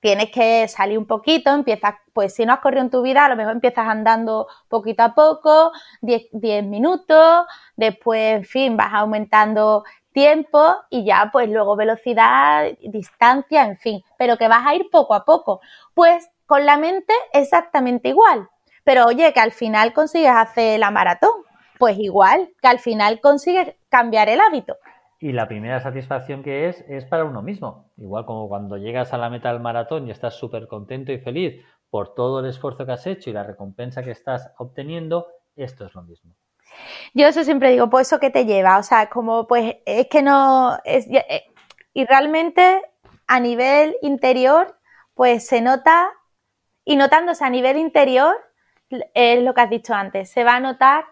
tienes 0.00 0.32
que 0.32 0.66
salir 0.66 0.98
un 0.98 1.06
poquito, 1.06 1.50
empiezas, 1.54 1.94
pues 2.12 2.34
si 2.34 2.44
no 2.44 2.54
has 2.54 2.58
corrido 2.58 2.82
en 2.82 2.90
tu 2.90 3.00
vida, 3.00 3.24
a 3.24 3.28
lo 3.28 3.36
mejor 3.36 3.52
empiezas 3.52 3.86
andando 3.86 4.48
poquito 4.68 5.04
a 5.04 5.14
poco, 5.14 5.70
10, 6.00 6.64
minutos, 6.64 7.46
después, 7.76 8.38
en 8.38 8.44
fin, 8.44 8.76
vas 8.76 8.92
aumentando 8.94 9.84
tiempo 10.12 10.76
y 10.90 11.04
ya 11.04 11.30
pues 11.32 11.48
luego 11.48 11.76
velocidad, 11.76 12.66
distancia, 12.80 13.64
en 13.64 13.78
fin, 13.78 14.02
pero 14.18 14.36
que 14.36 14.48
vas 14.48 14.66
a 14.66 14.74
ir 14.74 14.88
poco 14.90 15.14
a 15.14 15.24
poco. 15.24 15.60
Pues 15.94 16.30
con 16.46 16.66
la 16.66 16.76
mente 16.76 17.12
exactamente 17.32 18.08
igual. 18.08 18.48
Pero 18.84 19.06
oye, 19.06 19.32
que 19.32 19.40
al 19.40 19.52
final 19.52 19.92
consigues 19.92 20.30
hacer 20.30 20.78
la 20.80 20.90
maratón, 20.90 21.32
pues 21.78 21.98
igual, 21.98 22.50
que 22.60 22.68
al 22.68 22.78
final 22.78 23.20
consigues 23.20 23.74
cambiar 23.88 24.28
el 24.28 24.40
hábito. 24.40 24.76
Y 25.20 25.32
la 25.32 25.46
primera 25.46 25.80
satisfacción 25.80 26.42
que 26.42 26.68
es, 26.68 26.84
es 26.88 27.04
para 27.04 27.24
uno 27.24 27.42
mismo. 27.42 27.92
Igual 27.96 28.26
como 28.26 28.48
cuando 28.48 28.76
llegas 28.76 29.12
a 29.12 29.18
la 29.18 29.30
meta 29.30 29.52
del 29.52 29.60
maratón 29.60 30.08
y 30.08 30.10
estás 30.10 30.34
súper 30.34 30.66
contento 30.66 31.12
y 31.12 31.18
feliz 31.18 31.64
por 31.90 32.14
todo 32.14 32.40
el 32.40 32.46
esfuerzo 32.46 32.84
que 32.86 32.92
has 32.92 33.06
hecho 33.06 33.30
y 33.30 33.32
la 33.32 33.44
recompensa 33.44 34.02
que 34.02 34.10
estás 34.10 34.52
obteniendo, 34.58 35.28
esto 35.54 35.86
es 35.86 35.94
lo 35.94 36.02
mismo. 36.02 36.34
Yo 37.14 37.26
eso 37.26 37.44
siempre 37.44 37.70
digo, 37.70 37.90
pues 37.90 38.08
eso 38.08 38.20
que 38.20 38.30
te 38.30 38.44
lleva, 38.44 38.78
o 38.78 38.82
sea, 38.82 39.08
como 39.08 39.46
pues 39.46 39.76
es 39.84 40.08
que 40.08 40.22
no, 40.22 40.78
es, 40.84 41.06
eh, 41.08 41.44
y 41.94 42.04
realmente 42.04 42.82
a 43.26 43.40
nivel 43.40 43.96
interior, 44.02 44.76
pues 45.14 45.46
se 45.46 45.60
nota, 45.60 46.10
y 46.84 46.96
notándose 46.96 47.44
a 47.44 47.50
nivel 47.50 47.76
interior, 47.76 48.34
es 49.14 49.42
lo 49.42 49.54
que 49.54 49.60
has 49.60 49.70
dicho 49.70 49.94
antes, 49.94 50.30
se 50.30 50.44
va 50.44 50.56
a 50.56 50.60
notar 50.60 51.04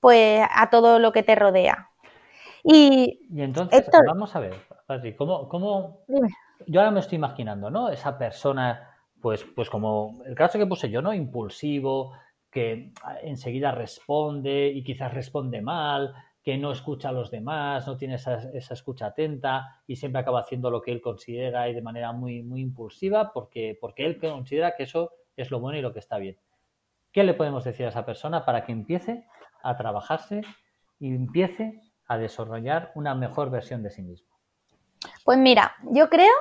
pues 0.00 0.46
a 0.50 0.70
todo 0.70 0.98
lo 0.98 1.12
que 1.12 1.22
te 1.22 1.34
rodea. 1.34 1.90
Y, 2.62 3.20
entonces, 3.36 3.86
vamos 4.06 4.34
a 4.36 4.40
ver, 4.40 4.54
¿cómo, 5.16 5.48
cómo... 5.48 6.04
yo 6.66 6.80
ahora 6.80 6.90
me 6.90 7.00
estoy 7.00 7.16
imaginando, 7.16 7.70
¿no? 7.70 7.88
Esa 7.88 8.18
persona, 8.18 8.96
pues, 9.20 9.44
pues 9.54 9.70
como 9.70 10.22
el 10.26 10.34
caso 10.34 10.58
que 10.58 10.66
puse 10.66 10.90
yo, 10.90 11.00
¿no? 11.00 11.14
Impulsivo, 11.14 12.12
que 12.50 12.92
enseguida 13.22 13.72
responde 13.72 14.68
y 14.68 14.82
quizás 14.82 15.14
responde 15.14 15.62
mal, 15.62 16.12
que 16.42 16.56
no 16.56 16.72
escucha 16.72 17.10
a 17.10 17.12
los 17.12 17.30
demás, 17.30 17.86
no 17.86 17.96
tiene 17.96 18.14
esa, 18.14 18.50
esa, 18.54 18.74
escucha 18.74 19.06
atenta 19.06 19.82
y 19.86 19.96
siempre 19.96 20.20
acaba 20.20 20.40
haciendo 20.40 20.70
lo 20.70 20.80
que 20.80 20.90
él 20.90 21.00
considera 21.00 21.68
y 21.68 21.74
de 21.74 21.82
manera 21.82 22.12
muy, 22.12 22.42
muy 22.42 22.60
impulsiva 22.62 23.32
porque, 23.32 23.76
porque 23.80 24.06
él 24.06 24.18
considera 24.18 24.74
que 24.74 24.84
eso 24.84 25.12
es 25.36 25.50
lo 25.50 25.60
bueno 25.60 25.78
y 25.78 25.82
lo 25.82 25.92
que 25.92 25.98
está 25.98 26.18
bien. 26.18 26.38
¿Qué 27.12 27.24
le 27.24 27.34
podemos 27.34 27.64
decir 27.64 27.86
a 27.86 27.90
esa 27.90 28.06
persona 28.06 28.44
para 28.44 28.64
que 28.64 28.72
empiece 28.72 29.26
a 29.62 29.76
trabajarse 29.76 30.42
y 30.98 31.14
empiece 31.14 31.82
a 32.06 32.18
desarrollar 32.18 32.92
una 32.94 33.14
mejor 33.14 33.50
versión 33.50 33.82
de 33.82 33.90
sí 33.90 34.02
mismo? 34.02 34.28
Pues 35.24 35.38
mira, 35.38 35.74
yo 35.92 36.08
creo 36.08 36.32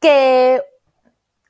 que 0.00 0.62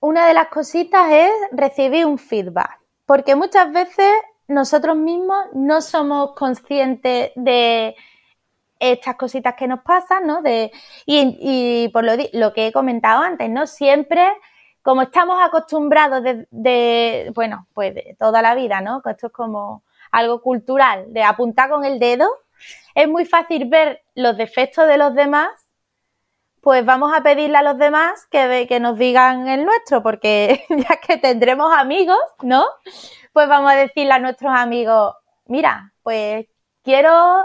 una 0.00 0.26
de 0.26 0.34
las 0.34 0.48
cositas 0.48 1.10
es 1.10 1.32
recibir 1.52 2.06
un 2.06 2.18
feedback, 2.18 2.77
porque 3.08 3.36
muchas 3.36 3.72
veces 3.72 4.12
nosotros 4.48 4.94
mismos 4.94 5.46
no 5.54 5.80
somos 5.80 6.34
conscientes 6.34 7.32
de 7.36 7.96
estas 8.78 9.16
cositas 9.16 9.54
que 9.54 9.66
nos 9.66 9.80
pasan, 9.80 10.26
¿no? 10.26 10.42
De, 10.42 10.70
y, 11.06 11.88
por 11.88 12.04
lo, 12.04 12.12
lo, 12.34 12.52
que 12.52 12.66
he 12.66 12.72
comentado 12.72 13.22
antes, 13.22 13.48
¿no? 13.48 13.66
Siempre, 13.66 14.30
como 14.82 15.00
estamos 15.00 15.38
acostumbrados 15.42 16.22
de, 16.22 16.46
de, 16.50 17.32
bueno, 17.34 17.66
pues 17.72 17.94
de 17.94 18.14
toda 18.18 18.42
la 18.42 18.54
vida, 18.54 18.82
¿no? 18.82 19.00
Esto 19.02 19.28
es 19.28 19.32
como 19.32 19.84
algo 20.12 20.42
cultural, 20.42 21.10
de 21.10 21.22
apuntar 21.22 21.70
con 21.70 21.86
el 21.86 21.98
dedo, 21.98 22.28
es 22.94 23.08
muy 23.08 23.24
fácil 23.24 23.70
ver 23.70 24.02
los 24.16 24.36
defectos 24.36 24.86
de 24.86 24.98
los 24.98 25.14
demás, 25.14 25.48
pues 26.68 26.84
vamos 26.84 27.14
a 27.16 27.22
pedirle 27.22 27.56
a 27.56 27.62
los 27.62 27.78
demás 27.78 28.26
que, 28.30 28.66
que 28.68 28.78
nos 28.78 28.98
digan 28.98 29.48
el 29.48 29.64
nuestro, 29.64 30.02
porque 30.02 30.66
ya 30.68 30.96
que 31.00 31.16
tendremos 31.16 31.72
amigos, 31.72 32.18
¿no? 32.42 32.66
Pues 33.32 33.48
vamos 33.48 33.72
a 33.72 33.74
decirle 33.74 34.12
a 34.12 34.18
nuestros 34.18 34.52
amigos, 34.54 35.14
mira, 35.46 35.94
pues 36.02 36.44
quiero 36.84 37.42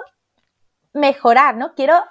mejorar, 0.91 1.55
¿no? 1.55 1.73
Quiero, 1.73 2.03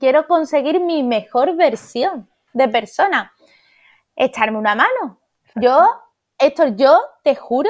quiero 0.00 0.26
conseguir 0.26 0.80
mi 0.80 1.02
mejor 1.02 1.56
versión 1.56 2.26
de 2.54 2.68
persona. 2.68 3.34
Echarme 4.16 4.56
una 4.56 4.74
mano. 4.74 5.20
Yo, 5.56 5.86
esto, 6.38 6.68
yo 6.68 6.98
te 7.22 7.34
juro 7.34 7.68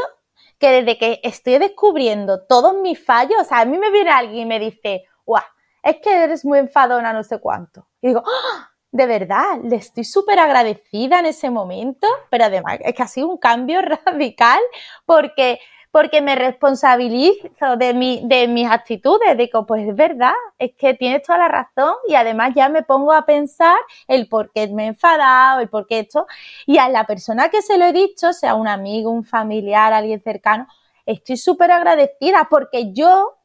que 0.60 0.70
desde 0.70 0.96
que 0.96 1.20
estoy 1.24 1.58
descubriendo 1.58 2.46
todos 2.46 2.74
mis 2.74 3.04
fallos, 3.04 3.40
o 3.40 3.44
sea, 3.44 3.62
a 3.62 3.64
mí 3.64 3.78
me 3.78 3.90
viene 3.90 4.10
alguien 4.12 4.42
y 4.42 4.46
me 4.46 4.60
dice, 4.60 5.06
guau, 5.24 5.42
es 5.82 5.96
que 5.96 6.22
eres 6.22 6.44
muy 6.44 6.60
enfadona, 6.60 7.12
no 7.12 7.24
sé 7.24 7.40
cuánto. 7.40 7.88
Y 8.00 8.06
digo, 8.06 8.22
¡Ah! 8.24 8.70
De 8.96 9.06
verdad, 9.06 9.60
le 9.62 9.76
estoy 9.76 10.04
súper 10.04 10.38
agradecida 10.38 11.20
en 11.20 11.26
ese 11.26 11.50
momento, 11.50 12.06
pero 12.30 12.44
además 12.46 12.78
es 12.80 12.94
que 12.94 13.02
ha 13.02 13.06
sido 13.06 13.28
un 13.28 13.38
cambio 13.38 13.80
radical 14.04 14.60
porque 15.04 15.60
porque 15.92 16.20
me 16.20 16.34
responsabilizo 16.34 17.78
de, 17.78 17.94
mi, 17.94 18.20
de 18.26 18.48
mis 18.48 18.68
actitudes. 18.68 19.34
Digo, 19.38 19.64
pues 19.64 19.88
es 19.88 19.96
verdad, 19.96 20.34
es 20.58 20.72
que 20.76 20.92
tienes 20.92 21.22
toda 21.22 21.38
la 21.38 21.48
razón 21.48 21.94
y 22.06 22.14
además 22.14 22.52
ya 22.54 22.68
me 22.68 22.82
pongo 22.82 23.14
a 23.14 23.24
pensar 23.24 23.78
el 24.06 24.28
por 24.28 24.52
qué 24.52 24.68
me 24.68 24.84
he 24.84 24.86
enfadado, 24.88 25.60
el 25.60 25.70
por 25.70 25.86
qué 25.86 26.00
esto. 26.00 26.26
Y 26.66 26.76
a 26.76 26.90
la 26.90 27.04
persona 27.04 27.48
que 27.48 27.62
se 27.62 27.78
lo 27.78 27.86
he 27.86 27.94
dicho, 27.94 28.34
sea 28.34 28.56
un 28.56 28.68
amigo, 28.68 29.10
un 29.10 29.24
familiar, 29.24 29.94
alguien 29.94 30.22
cercano, 30.22 30.68
estoy 31.06 31.38
súper 31.38 31.70
agradecida 31.70 32.46
porque 32.50 32.92
yo 32.92 33.35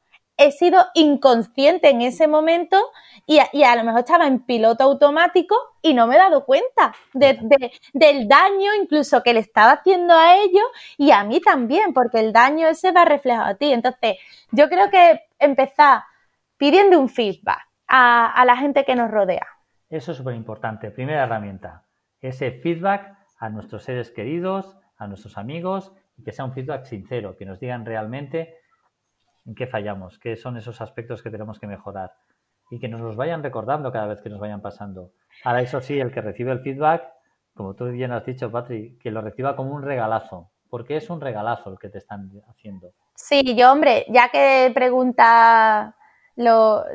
he 0.44 0.52
sido 0.52 0.86
inconsciente 0.94 1.90
en 1.90 2.02
ese 2.02 2.28
momento 2.28 2.78
y 3.26 3.40
a, 3.40 3.76
lo 3.76 3.84
mejor 3.84 4.02
estaba 4.02 4.28
en 4.28 4.40
piloto 4.40 4.84
automático 4.84 5.56
y 5.82 5.94
no 5.94 6.08
me 6.08 6.16
he 6.16 6.18
dado 6.18 6.46
cuenta 6.46 6.94
del 7.14 8.28
daño 8.28 8.74
incluso 8.82 9.24
que 9.24 9.34
le 9.34 9.40
estaba 9.40 9.74
haciendo 9.74 10.14
a 10.14 10.36
ellos 10.36 10.66
y 10.98 11.12
a 11.12 11.24
mí 11.24 11.40
también, 11.40 11.94
porque 11.94 12.20
el 12.20 12.34
daño 12.34 12.68
ese 12.68 12.92
va 12.92 13.06
reflejado 13.06 13.46
a 13.46 13.56
ti. 13.56 13.72
Entonces, 13.72 14.18
yo 14.52 14.68
creo 14.70 14.90
que 14.90 15.22
empezar 15.40 16.04
pidiendo 16.58 17.00
un 17.00 17.10
feedback 17.10 17.68
a, 17.88 18.32
a 18.32 18.46
la 18.46 18.58
gente 18.58 18.84
que 18.84 18.96
nos 18.96 19.10
rodea. 19.10 19.48
Eso 19.90 20.12
es 20.12 20.18
súper 20.18 20.36
importante. 20.36 20.92
Primera 20.92 21.24
herramienta, 21.24 21.86
ese 22.20 22.52
feedback 22.52 23.18
a 23.40 23.50
nuestros 23.50 23.84
seres 23.84 24.12
queridos, 24.12 24.78
a 24.98 25.08
nuestros 25.08 25.38
amigos, 25.38 25.94
y 26.18 26.24
que 26.24 26.32
sea 26.32 26.46
un 26.46 26.54
feedback 26.54 26.86
sincero, 26.86 27.36
que 27.38 27.46
nos 27.46 27.60
digan 27.60 27.86
realmente 27.86 28.61
en 29.46 29.56
qué 29.56 29.68
fallamos, 29.68 30.20
qué 30.20 30.36
son 30.36 30.58
esos 30.58 30.82
aspectos 30.82 31.22
que 31.22 31.30
tenemos 31.30 31.60
que 31.60 31.68
mejorar 31.68 32.14
y 32.70 32.80
que 32.80 32.88
nos 32.88 33.02
los 33.02 33.16
vayan 33.16 33.44
recordando 33.44 33.92
cada 33.92 34.08
vez 34.08 34.22
que 34.22 34.30
nos 34.30 34.40
vayan 34.40 34.62
pasando. 34.62 35.12
Ahora, 35.44 35.62
eso 35.62 35.82
sí, 35.82 36.00
el 36.00 36.12
que 36.12 36.22
recibe 36.22 36.52
el 36.52 36.62
feedback, 36.62 37.04
como 37.54 37.76
tú 37.76 37.86
bien 37.86 38.12
has 38.14 38.26
dicho, 38.26 38.50
Patri, 38.50 38.98
que 38.98 39.12
lo 39.12 39.22
reciba 39.22 39.56
como 39.56 39.74
un 39.74 39.84
regalazo, 39.84 40.52
porque 40.70 40.96
es 40.96 41.10
un 41.10 41.20
regalazo 41.20 41.72
el 41.72 41.80
que 41.80 41.90
te 41.90 41.98
están 41.98 42.32
haciendo. 42.50 42.94
Sí, 43.14 43.44
yo, 43.56 43.72
hombre, 43.72 44.06
ya 44.08 44.30
que 44.30 44.72
pregunta 44.74 45.96
lo, 46.38 46.86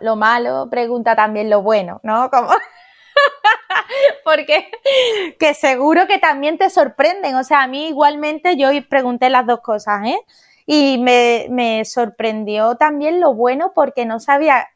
lo, 0.00 0.16
malo, 0.16 0.68
pregunta 0.68 1.14
también 1.14 1.48
lo 1.48 1.62
bueno, 1.62 2.00
¿no? 2.02 2.28
Como... 2.30 2.48
porque 4.24 4.70
que 5.38 5.54
seguro 5.54 6.06
que 6.06 6.18
también 6.18 6.58
te 6.58 6.70
sorprenden. 6.70 7.36
O 7.36 7.44
sea, 7.44 7.62
a 7.62 7.66
mí 7.68 7.88
igualmente 7.88 8.56
yo 8.56 8.68
pregunté 8.88 9.30
las 9.30 9.46
dos 9.46 9.60
cosas, 9.60 10.06
¿eh? 10.06 10.18
Y 10.66 10.98
me, 10.98 11.46
me 11.50 11.84
sorprendió 11.84 12.76
también 12.76 13.20
lo 13.20 13.34
bueno 13.34 13.72
porque 13.74 14.06
no 14.06 14.18
sabía 14.20 14.68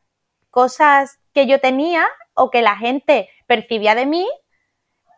cosas 0.51 1.19
que 1.33 1.47
yo 1.47 1.61
tenía 1.61 2.07
o 2.35 2.51
que 2.51 2.63
la 2.63 2.77
gente 2.77 3.29
percibía 3.47 3.95
de 3.95 4.07
mí, 4.07 4.27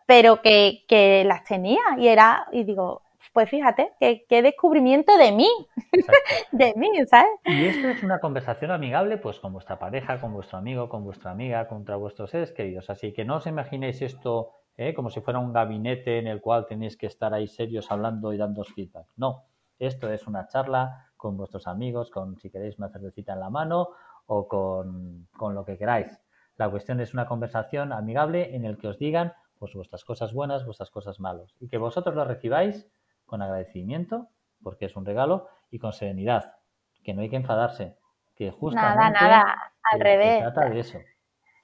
pero 0.05 0.41
que, 0.41 0.83
que 0.87 1.23
las 1.25 1.43
tenía. 1.43 1.81
Y 1.97 2.07
era, 2.07 2.47
y 2.51 2.63
digo, 2.63 3.01
pues 3.33 3.49
fíjate, 3.49 3.93
qué, 3.99 4.41
descubrimiento 4.41 5.17
de 5.17 5.31
mí, 5.31 5.49
de 6.51 6.73
mí, 6.75 6.89
¿sabes? 7.09 7.31
Y 7.45 7.65
esto 7.65 7.89
es 7.89 8.03
una 8.03 8.19
conversación 8.19 8.71
amigable, 8.71 9.17
pues 9.17 9.39
con 9.39 9.53
vuestra 9.53 9.79
pareja, 9.79 10.19
con 10.19 10.33
vuestro 10.33 10.57
amigo, 10.57 10.89
con 10.89 11.03
vuestra 11.03 11.31
amiga, 11.31 11.67
contra 11.67 11.95
vuestros 11.95 12.29
seres 12.29 12.51
queridos. 12.51 12.89
Así 12.89 13.13
que 13.13 13.23
no 13.23 13.37
os 13.37 13.47
imaginéis 13.47 14.01
esto 14.01 14.51
¿eh? 14.77 14.93
como 14.93 15.09
si 15.09 15.21
fuera 15.21 15.39
un 15.39 15.53
gabinete 15.53 16.19
en 16.19 16.27
el 16.27 16.41
cual 16.41 16.65
tenéis 16.67 16.97
que 16.97 17.07
estar 17.07 17.33
ahí 17.33 17.47
serios 17.47 17.89
hablando 17.91 18.33
y 18.33 18.37
dando 18.37 18.63
feedback. 18.63 19.07
No, 19.15 19.45
esto 19.81 20.11
es 20.11 20.27
una 20.27 20.47
charla 20.47 21.11
con 21.17 21.37
vuestros 21.37 21.67
amigos, 21.67 22.11
con 22.11 22.37
si 22.37 22.51
queréis 22.51 22.77
una 22.77 22.89
cervecita 22.89 23.33
en 23.33 23.39
la 23.39 23.49
mano 23.49 23.89
o 24.27 24.47
con, 24.47 25.27
lo 25.39 25.65
que 25.65 25.77
queráis. 25.77 26.21
La 26.55 26.69
cuestión 26.69 26.99
es 26.99 27.13
una 27.13 27.25
conversación 27.25 27.91
amigable 27.91 28.55
en 28.55 28.65
el 28.65 28.77
que 28.77 28.87
os 28.87 28.99
digan 28.99 29.33
pues 29.57 29.73
vuestras 29.73 30.05
cosas 30.05 30.33
buenas, 30.33 30.65
vuestras 30.65 30.89
cosas 30.89 31.19
malas 31.19 31.55
y 31.59 31.67
que 31.67 31.77
vosotros 31.77 32.15
lo 32.15 32.25
recibáis 32.25 32.91
con 33.25 33.41
agradecimiento 33.41 34.29
porque 34.63 34.85
es 34.85 34.95
un 34.95 35.05
regalo 35.05 35.47
y 35.71 35.79
con 35.79 35.93
serenidad, 35.93 36.55
que 37.03 37.13
no 37.13 37.21
hay 37.21 37.29
que 37.29 37.37
enfadarse, 37.37 37.97
que 38.35 38.51
justamente 38.51 38.97
nada, 38.97 39.09
nada, 39.09 39.73
al 39.91 39.99
revés. 39.99 40.43
Se 40.43 40.51
trata 40.51 40.69
de 40.69 40.79
eso. 40.79 40.99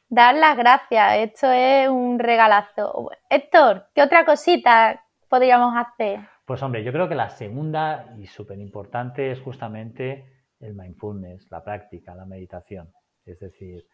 Dar 0.09 0.35
las 0.35 0.57
gracias, 0.57 1.17
esto 1.17 1.51
es 1.51 1.87
un 1.89 2.17
regalazo. 2.17 3.11
Héctor, 3.29 3.89
¿qué 3.93 4.01
otra 4.01 4.25
cosita 4.25 5.03
podríamos 5.29 5.75
hacer? 5.75 6.21
Pues 6.47 6.63
hombre, 6.63 6.81
yo 6.81 6.93
creo 6.93 7.09
que 7.09 7.15
la 7.15 7.27
segunda 7.27 8.15
y 8.17 8.25
súper 8.25 8.57
importante 8.57 9.31
es 9.31 9.41
justamente 9.41 10.45
el 10.61 10.75
mindfulness, 10.75 11.51
la 11.51 11.61
práctica, 11.61 12.15
la 12.15 12.25
meditación. 12.25 12.89
Es 13.25 13.41
decir, 13.41 13.85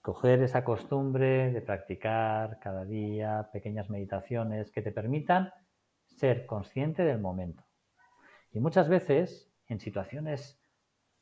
coger 0.00 0.42
esa 0.42 0.64
costumbre 0.64 1.52
de 1.52 1.62
practicar 1.62 2.58
cada 2.58 2.84
día 2.84 3.50
pequeñas 3.52 3.88
meditaciones 3.88 4.72
que 4.72 4.82
te 4.82 4.90
permitan 4.90 5.52
ser 6.06 6.44
consciente 6.44 7.04
del 7.04 7.20
momento. 7.20 7.62
Y 8.50 8.58
muchas 8.58 8.88
veces, 8.88 9.48
en 9.68 9.78
situaciones 9.78 10.60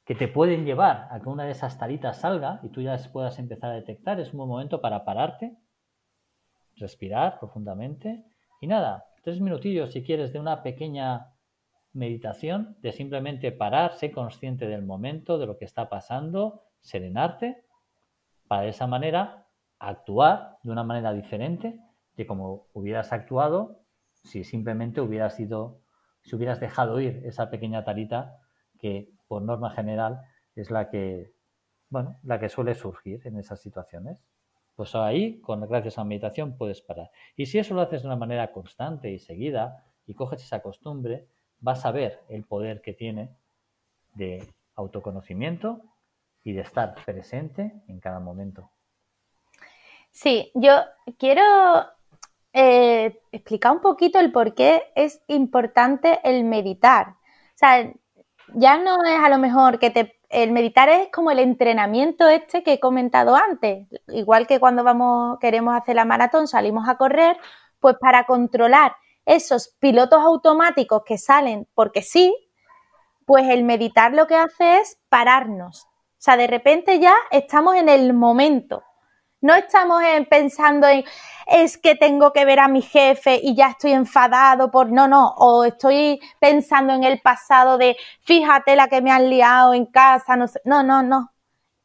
que 0.07 0.15
te 0.15 0.29
pueden 0.29 0.65
llevar 0.65 1.09
a 1.11 1.21
que 1.21 1.29
una 1.29 1.45
de 1.45 1.51
esas 1.51 1.79
taritas 1.79 2.23
salga 2.23 2.61
y 2.63 2.71
tú 2.71 2.81
ya 2.81 2.97
puedas 3.13 3.39
empezar 3.39 3.73
a 3.73 3.75
detectar, 3.75 4.19
es 4.19 4.33
un 4.33 4.39
buen 4.39 4.49
momento 4.49 4.81
para 4.81 5.05
pararte, 5.05 5.59
respirar 6.77 7.39
profundamente 7.39 8.25
y 8.63 8.67
nada, 8.67 9.05
tres 9.29 9.43
minutillos 9.43 9.93
si 9.93 10.03
quieres 10.03 10.33
de 10.33 10.41
una 10.41 10.63
pequeña 10.63 11.35
meditación, 11.93 12.79
de 12.81 12.93
simplemente 12.93 13.53
parar, 13.53 13.93
ser 13.93 14.11
consciente 14.11 14.67
del 14.67 14.83
momento, 14.83 15.37
de 15.37 15.45
lo 15.45 15.59
que 15.59 15.67
está 15.67 15.91
pasando, 15.91 16.63
serenarte, 16.81 17.63
para 18.47 18.63
de 18.63 18.71
esa 18.71 18.87
manera 18.87 19.47
actuar 19.79 20.57
de 20.63 20.73
una 20.73 20.83
manera 20.83 21.13
diferente 21.13 21.79
de 22.17 22.27
como 22.27 22.69
hubieras 22.73 23.13
actuado 23.13 23.83
si 24.25 24.45
simplemente 24.45 25.03
hubieras 25.03 25.35
sido, 25.35 25.83
si 26.23 26.35
hubieras 26.35 26.59
dejado 26.59 26.99
ir 26.99 27.21
esa 27.27 27.51
pequeña 27.51 27.85
tarita 27.85 28.39
que 28.79 29.13
por 29.27 29.43
norma 29.43 29.69
general 29.73 30.23
es 30.55 30.71
la 30.71 30.89
que, 30.89 31.35
bueno, 31.91 32.19
la 32.23 32.41
que 32.41 32.49
suele 32.49 32.75
surgir 32.75 33.21
en 33.27 33.39
esas 33.39 33.61
situaciones. 33.61 34.25
Pues 34.79 34.95
ahí, 34.95 35.41
con, 35.41 35.61
gracias 35.69 35.99
a 35.99 36.03
la 36.03 36.05
meditación, 36.05 36.57
puedes 36.57 36.81
parar. 36.81 37.11
Y 37.35 37.47
si 37.47 37.59
eso 37.59 37.75
lo 37.75 37.81
haces 37.81 38.03
de 38.03 38.07
una 38.07 38.15
manera 38.15 38.53
constante 38.53 39.11
y 39.11 39.19
seguida 39.19 39.85
y 40.07 40.15
coges 40.15 40.41
esa 40.41 40.63
costumbre, 40.63 41.27
vas 41.59 41.85
a 41.85 41.91
ver 41.91 42.21
el 42.29 42.45
poder 42.45 42.81
que 42.81 42.93
tiene 42.93 43.29
de 44.15 44.47
autoconocimiento 44.77 45.81
y 46.45 46.53
de 46.53 46.61
estar 46.61 46.95
presente 47.05 47.73
en 47.89 47.99
cada 47.99 48.21
momento. 48.21 48.71
Sí, 50.13 50.53
yo 50.55 50.75
quiero 51.19 51.43
eh, 52.53 53.21
explicar 53.33 53.73
un 53.73 53.81
poquito 53.81 54.21
el 54.21 54.31
por 54.31 54.55
qué 54.55 54.85
es 54.95 55.21
importante 55.27 56.21
el 56.23 56.45
meditar. 56.45 57.09
O 57.09 57.57
sea, 57.57 57.93
ya 58.55 58.79
no 58.79 59.05
es 59.05 59.19
a 59.19 59.29
lo 59.29 59.39
mejor 59.39 59.79
que 59.79 59.91
te... 59.91 60.15
El 60.29 60.53
meditar 60.53 60.91
es 60.91 61.09
como 61.11 61.31
el 61.31 61.39
entrenamiento 61.39 62.29
este 62.29 62.63
que 62.63 62.75
he 62.75 62.81
comentado 62.81 63.35
antes. 63.35 63.89
Igual 64.09 64.47
que 64.47 64.61
cuando 64.61 64.85
vamos, 64.85 65.39
queremos 65.41 65.75
hacer 65.75 65.97
la 65.97 66.05
maratón, 66.05 66.49
salimos 66.49 66.87
a 66.87 66.99
correr, 66.99 67.39
pues 67.81 67.97
para 67.99 68.25
controlar 68.25 68.95
esos 69.25 69.75
pilotos 69.79 70.21
automáticos 70.21 71.03
que 71.07 71.19
salen 71.19 71.67
porque 71.75 72.03
sí, 72.03 72.35
pues 73.27 73.49
el 73.49 73.65
meditar 73.65 74.13
lo 74.15 74.27
que 74.27 74.37
hace 74.37 74.79
es 74.79 74.99
pararnos. 75.09 75.85
O 75.85 76.21
sea, 76.21 76.37
de 76.37 76.47
repente 76.47 76.99
ya 76.99 77.15
estamos 77.31 77.77
en 77.77 77.89
el 77.89 78.13
momento. 78.13 78.83
No 79.41 79.55
estamos 79.55 80.03
pensando 80.29 80.89
en 80.89 81.05
es 81.47 81.79
que 81.79 81.95
tengo 81.95 82.33
que 82.33 82.45
ver 82.45 82.59
a 82.61 82.69
mi 82.69 82.83
jefe 82.83 83.41
y 83.43 83.55
ya 83.55 83.69
estoy 83.69 83.93
enfadado 83.93 84.71
por 84.71 84.91
no, 84.91 85.07
no, 85.09 85.35
o 85.39 85.65
estoy 85.65 86.21
pensando 86.41 86.93
en 86.93 87.05
el 87.05 87.21
pasado 87.21 87.79
de 87.79 87.97
fíjate 88.23 88.77
la 88.77 88.89
que 88.89 89.01
me 89.01 89.13
han 89.13 89.31
liado 89.31 89.75
en 89.75 89.87
casa, 89.87 90.37
no 90.37 90.49
sé, 90.49 90.61
no, 90.65 90.83
no, 90.83 91.03
no. 91.03 91.33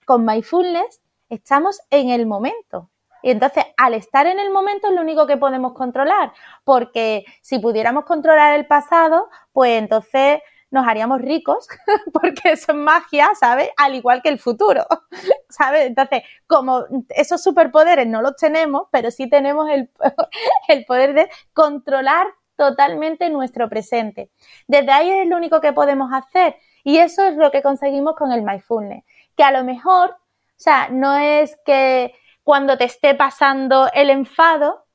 Con 0.06 0.26
mindfulness 0.26 1.02
estamos 1.30 1.80
en 1.92 2.10
el 2.10 2.26
momento. 2.26 2.90
Y 3.22 3.32
entonces, 3.32 3.66
al 3.78 3.94
estar 3.94 4.28
en 4.28 4.40
el 4.40 4.52
momento 4.52 4.88
es 4.88 4.94
lo 4.94 5.02
único 5.02 5.26
que 5.28 5.38
podemos 5.38 5.74
controlar, 5.74 6.34
porque 6.66 7.24
si 7.42 7.60
pudiéramos 7.60 8.04
controlar 8.04 8.54
el 8.56 8.68
pasado, 8.68 9.30
pues 9.54 9.80
entonces 9.80 10.42
nos 10.74 10.88
haríamos 10.88 11.22
ricos, 11.22 11.68
porque 12.14 12.54
eso 12.54 12.72
es 12.72 12.78
magia, 12.78 13.30
¿sabes? 13.40 13.70
Al 13.78 13.94
igual 13.94 14.24
que 14.24 14.30
el 14.30 14.40
futuro, 14.40 14.86
¿sabes? 15.50 15.86
Entonces, 15.86 16.24
como 16.48 16.86
esos 17.10 17.44
superpoderes 17.44 18.08
no 18.08 18.24
los 18.24 18.36
tenemos, 18.36 18.88
pero 18.92 19.12
sí 19.12 19.30
tenemos 19.30 19.70
el, 19.70 19.92
el 20.68 20.84
poder 20.86 21.14
de 21.14 21.30
controlar 21.54 22.26
totalmente 22.56 23.30
nuestro 23.30 23.70
presente. 23.70 24.32
Desde 24.68 24.92
ahí 24.92 25.12
es 25.12 25.28
lo 25.28 25.38
único 25.38 25.62
que 25.62 25.74
podemos 25.74 26.12
hacer 26.12 26.58
y 26.84 26.98
eso 26.98 27.24
es 27.24 27.36
lo 27.36 27.52
que 27.52 27.62
conseguimos 27.62 28.16
con 28.16 28.32
el 28.32 28.42
mindfulness, 28.42 29.04
que 29.38 29.44
a 29.44 29.52
lo 29.52 29.64
mejor, 29.64 30.10
o 30.10 30.16
sea, 30.56 30.90
no 30.90 31.16
es 31.16 31.56
que 31.68 32.16
cuando 32.44 32.80
te 32.80 32.86
esté 32.86 33.14
pasando 33.14 33.92
el 33.94 34.10
enfado, 34.10 34.86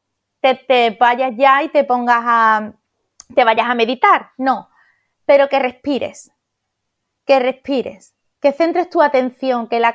te, 0.40 0.56
te 0.56 0.96
vayas 0.98 1.34
ya 1.36 1.62
y 1.62 1.68
te 1.68 1.84
pongas 1.84 2.22
a, 2.24 2.72
te 3.32 3.44
vayas 3.44 3.68
a 3.68 3.74
meditar, 3.76 4.30
no, 4.38 4.68
pero 5.28 5.50
que 5.50 5.58
respires, 5.58 6.32
que 7.26 7.38
respires, 7.38 8.14
que 8.40 8.52
centres 8.52 8.88
tu 8.88 9.02
atención, 9.02 9.68
que 9.68 9.78
la 9.78 9.94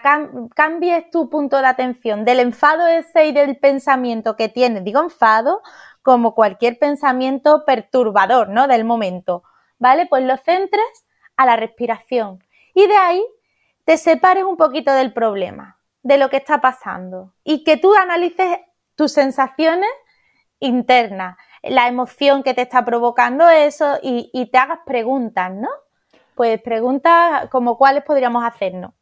cambies 0.55 1.09
tu 1.09 1.27
punto 1.31 1.57
de 1.57 1.65
atención 1.65 2.23
del 2.23 2.39
enfado 2.39 2.85
ese 2.85 3.25
y 3.25 3.31
del 3.31 3.57
pensamiento 3.57 4.35
que 4.35 4.47
tienes, 4.47 4.83
digo 4.83 5.01
enfado 5.01 5.63
como 6.03 6.35
cualquier 6.35 6.77
pensamiento 6.77 7.63
perturbador, 7.65 8.49
¿no? 8.49 8.67
Del 8.67 8.85
momento, 8.85 9.41
¿vale? 9.79 10.05
Pues 10.05 10.23
lo 10.23 10.37
centres 10.37 10.85
a 11.35 11.47
la 11.47 11.55
respiración 11.55 12.43
y 12.75 12.85
de 12.85 12.95
ahí 12.95 13.25
te 13.85 13.97
separes 13.97 14.43
un 14.43 14.55
poquito 14.55 14.93
del 14.93 15.13
problema, 15.13 15.79
de 16.03 16.19
lo 16.19 16.29
que 16.29 16.37
está 16.37 16.61
pasando 16.61 17.33
y 17.43 17.63
que 17.63 17.77
tú 17.77 17.95
analices 17.95 18.59
tus 18.93 19.13
sensaciones 19.13 19.89
internas, 20.59 21.37
la 21.63 21.87
emoción 21.87 22.43
que 22.43 22.53
te 22.53 22.61
está 22.61 22.83
provocando 22.83 23.49
eso 23.49 23.97
y, 24.01 24.49
te 24.51 24.57
hagas 24.57 24.79
preguntas, 24.85 25.51
¿no? 25.53 25.69
Pues 26.35 26.61
preguntas 26.61 27.49
como 27.49 27.77
cuáles 27.77 28.03
podríamos 28.03 28.43
hacernos. 28.43 28.93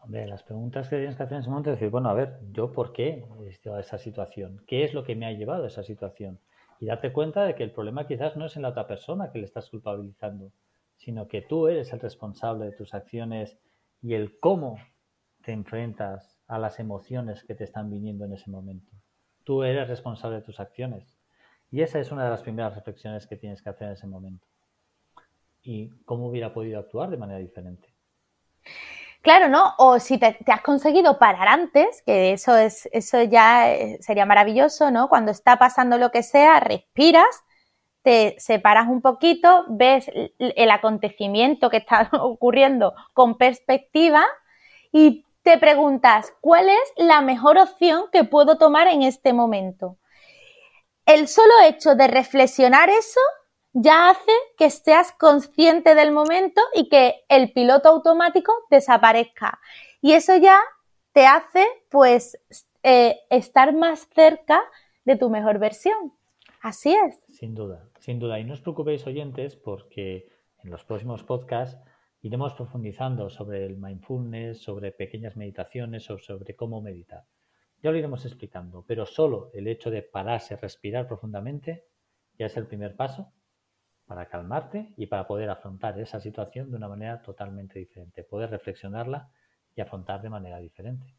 Hombre, 0.00 0.26
las 0.26 0.42
preguntas 0.42 0.88
que 0.88 0.96
tienes 0.96 1.16
que 1.16 1.22
hacer 1.22 1.36
en 1.36 1.40
ese 1.40 1.48
momento 1.48 1.70
es 1.70 1.76
decir, 1.76 1.90
bueno, 1.90 2.10
a 2.10 2.14
ver, 2.14 2.38
¿yo 2.52 2.72
por 2.72 2.92
qué 2.92 3.24
he 3.44 3.48
estado 3.48 3.76
a 3.76 3.80
esa 3.80 3.96
situación? 3.96 4.62
¿Qué 4.66 4.84
es 4.84 4.92
lo 4.92 5.04
que 5.04 5.16
me 5.16 5.24
ha 5.24 5.32
llevado 5.32 5.64
a 5.64 5.68
esa 5.68 5.82
situación? 5.82 6.38
Y 6.80 6.86
darte 6.86 7.12
cuenta 7.12 7.44
de 7.44 7.54
que 7.54 7.62
el 7.62 7.70
problema 7.70 8.06
quizás 8.06 8.36
no 8.36 8.44
es 8.44 8.56
en 8.56 8.62
la 8.62 8.68
otra 8.68 8.86
persona 8.86 9.30
que 9.32 9.38
le 9.38 9.46
estás 9.46 9.70
culpabilizando, 9.70 10.50
sino 10.96 11.26
que 11.26 11.40
tú 11.40 11.68
eres 11.68 11.92
el 11.94 12.00
responsable 12.00 12.66
de 12.66 12.72
tus 12.72 12.92
acciones 12.92 13.58
y 14.02 14.12
el 14.12 14.38
cómo 14.38 14.76
te 15.42 15.52
enfrentas 15.52 16.38
a 16.46 16.58
las 16.58 16.78
emociones 16.78 17.42
que 17.44 17.54
te 17.54 17.64
están 17.64 17.90
viniendo 17.90 18.26
en 18.26 18.34
ese 18.34 18.50
momento. 18.50 18.92
Tú 19.44 19.62
eres 19.62 19.88
responsable 19.88 20.36
de 20.36 20.42
tus 20.42 20.60
acciones. 20.60 21.13
Y 21.74 21.82
esa 21.82 21.98
es 21.98 22.12
una 22.12 22.22
de 22.22 22.30
las 22.30 22.42
primeras 22.42 22.72
reflexiones 22.72 23.26
que 23.26 23.34
tienes 23.34 23.60
que 23.60 23.68
hacer 23.68 23.88
en 23.88 23.94
ese 23.94 24.06
momento. 24.06 24.46
¿Y 25.60 25.88
cómo 26.04 26.28
hubiera 26.28 26.54
podido 26.54 26.78
actuar 26.78 27.10
de 27.10 27.16
manera 27.16 27.40
diferente? 27.40 27.92
Claro, 29.22 29.48
¿no? 29.48 29.74
O 29.78 29.98
si 29.98 30.16
te, 30.18 30.38
has 30.46 30.60
conseguido 30.60 31.18
parar 31.18 31.48
antes, 31.48 32.00
que 32.02 32.32
eso 32.32 32.56
es, 32.56 32.88
eso 32.92 33.20
ya 33.24 33.74
eh, 33.74 33.98
sería 34.00 34.24
maravilloso, 34.24 34.92
¿no? 34.92 35.08
Cuando 35.08 35.32
está 35.32 35.58
pasando 35.58 35.98
lo 35.98 36.12
que 36.12 36.22
sea, 36.22 36.60
respiras, 36.60 37.42
te 38.02 38.36
separas 38.38 38.86
un 38.86 39.02
poquito, 39.02 39.64
ves 39.68 40.08
el 40.38 40.70
acontecimiento 40.70 41.70
que 41.70 41.78
está 41.78 42.08
ocurriendo 42.20 42.94
con 43.14 43.36
perspectiva 43.36 44.24
y 44.92 45.24
te 45.42 45.58
preguntas, 45.58 46.32
¿cuál 46.40 46.68
es 46.68 46.92
la 47.04 47.20
mejor 47.20 47.58
opción 47.58 48.04
que 48.12 48.22
puedo 48.22 48.58
tomar 48.58 48.86
en 48.86 49.02
este 49.02 49.32
momento? 49.32 49.98
El 51.06 51.28
solo 51.28 51.52
hecho 51.66 51.94
de 51.94 52.06
reflexionar 52.08 52.88
eso 52.88 53.20
ya 53.72 54.10
hace 54.10 54.32
que 54.56 54.66
estés 54.66 55.12
consciente 55.12 55.94
del 55.94 56.12
momento 56.12 56.60
y 56.74 56.88
que 56.88 57.24
el 57.28 57.52
piloto 57.52 57.88
automático 57.88 58.52
desaparezca. 58.70 59.60
Y 60.00 60.12
eso 60.12 60.36
ya 60.36 60.60
te 61.12 61.26
hace, 61.26 61.66
pues, 61.90 62.38
eh, 62.82 63.20
estar 63.30 63.74
más 63.74 64.08
cerca 64.14 64.62
de 65.04 65.16
tu 65.16 65.28
mejor 65.28 65.58
versión. 65.58 66.12
Así 66.62 66.94
es. 66.94 67.22
Sin 67.28 67.54
duda, 67.54 67.88
sin 67.98 68.18
duda. 68.18 68.38
Y 68.38 68.44
no 68.44 68.54
os 68.54 68.60
preocupéis, 68.60 69.06
oyentes, 69.06 69.56
porque 69.56 70.28
en 70.62 70.70
los 70.70 70.84
próximos 70.84 71.22
podcasts 71.24 71.78
iremos 72.22 72.54
profundizando 72.54 73.28
sobre 73.28 73.66
el 73.66 73.76
mindfulness, 73.76 74.62
sobre 74.62 74.92
pequeñas 74.92 75.36
meditaciones 75.36 76.08
o 76.10 76.18
sobre 76.18 76.56
cómo 76.56 76.80
meditar. 76.80 77.24
Ya 77.84 77.90
lo 77.90 77.98
iremos 77.98 78.24
explicando, 78.24 78.82
pero 78.88 79.04
solo 79.04 79.50
el 79.52 79.68
hecho 79.68 79.90
de 79.90 80.00
pararse, 80.00 80.56
respirar 80.56 81.06
profundamente, 81.06 81.84
ya 82.38 82.46
es 82.46 82.56
el 82.56 82.66
primer 82.66 82.96
paso 82.96 83.30
para 84.06 84.26
calmarte 84.26 84.94
y 84.96 85.04
para 85.04 85.26
poder 85.26 85.50
afrontar 85.50 86.00
esa 86.00 86.18
situación 86.18 86.70
de 86.70 86.78
una 86.78 86.88
manera 86.88 87.20
totalmente 87.20 87.78
diferente, 87.78 88.24
poder 88.24 88.48
reflexionarla 88.48 89.30
y 89.76 89.82
afrontar 89.82 90.22
de 90.22 90.30
manera 90.30 90.60
diferente. 90.60 91.14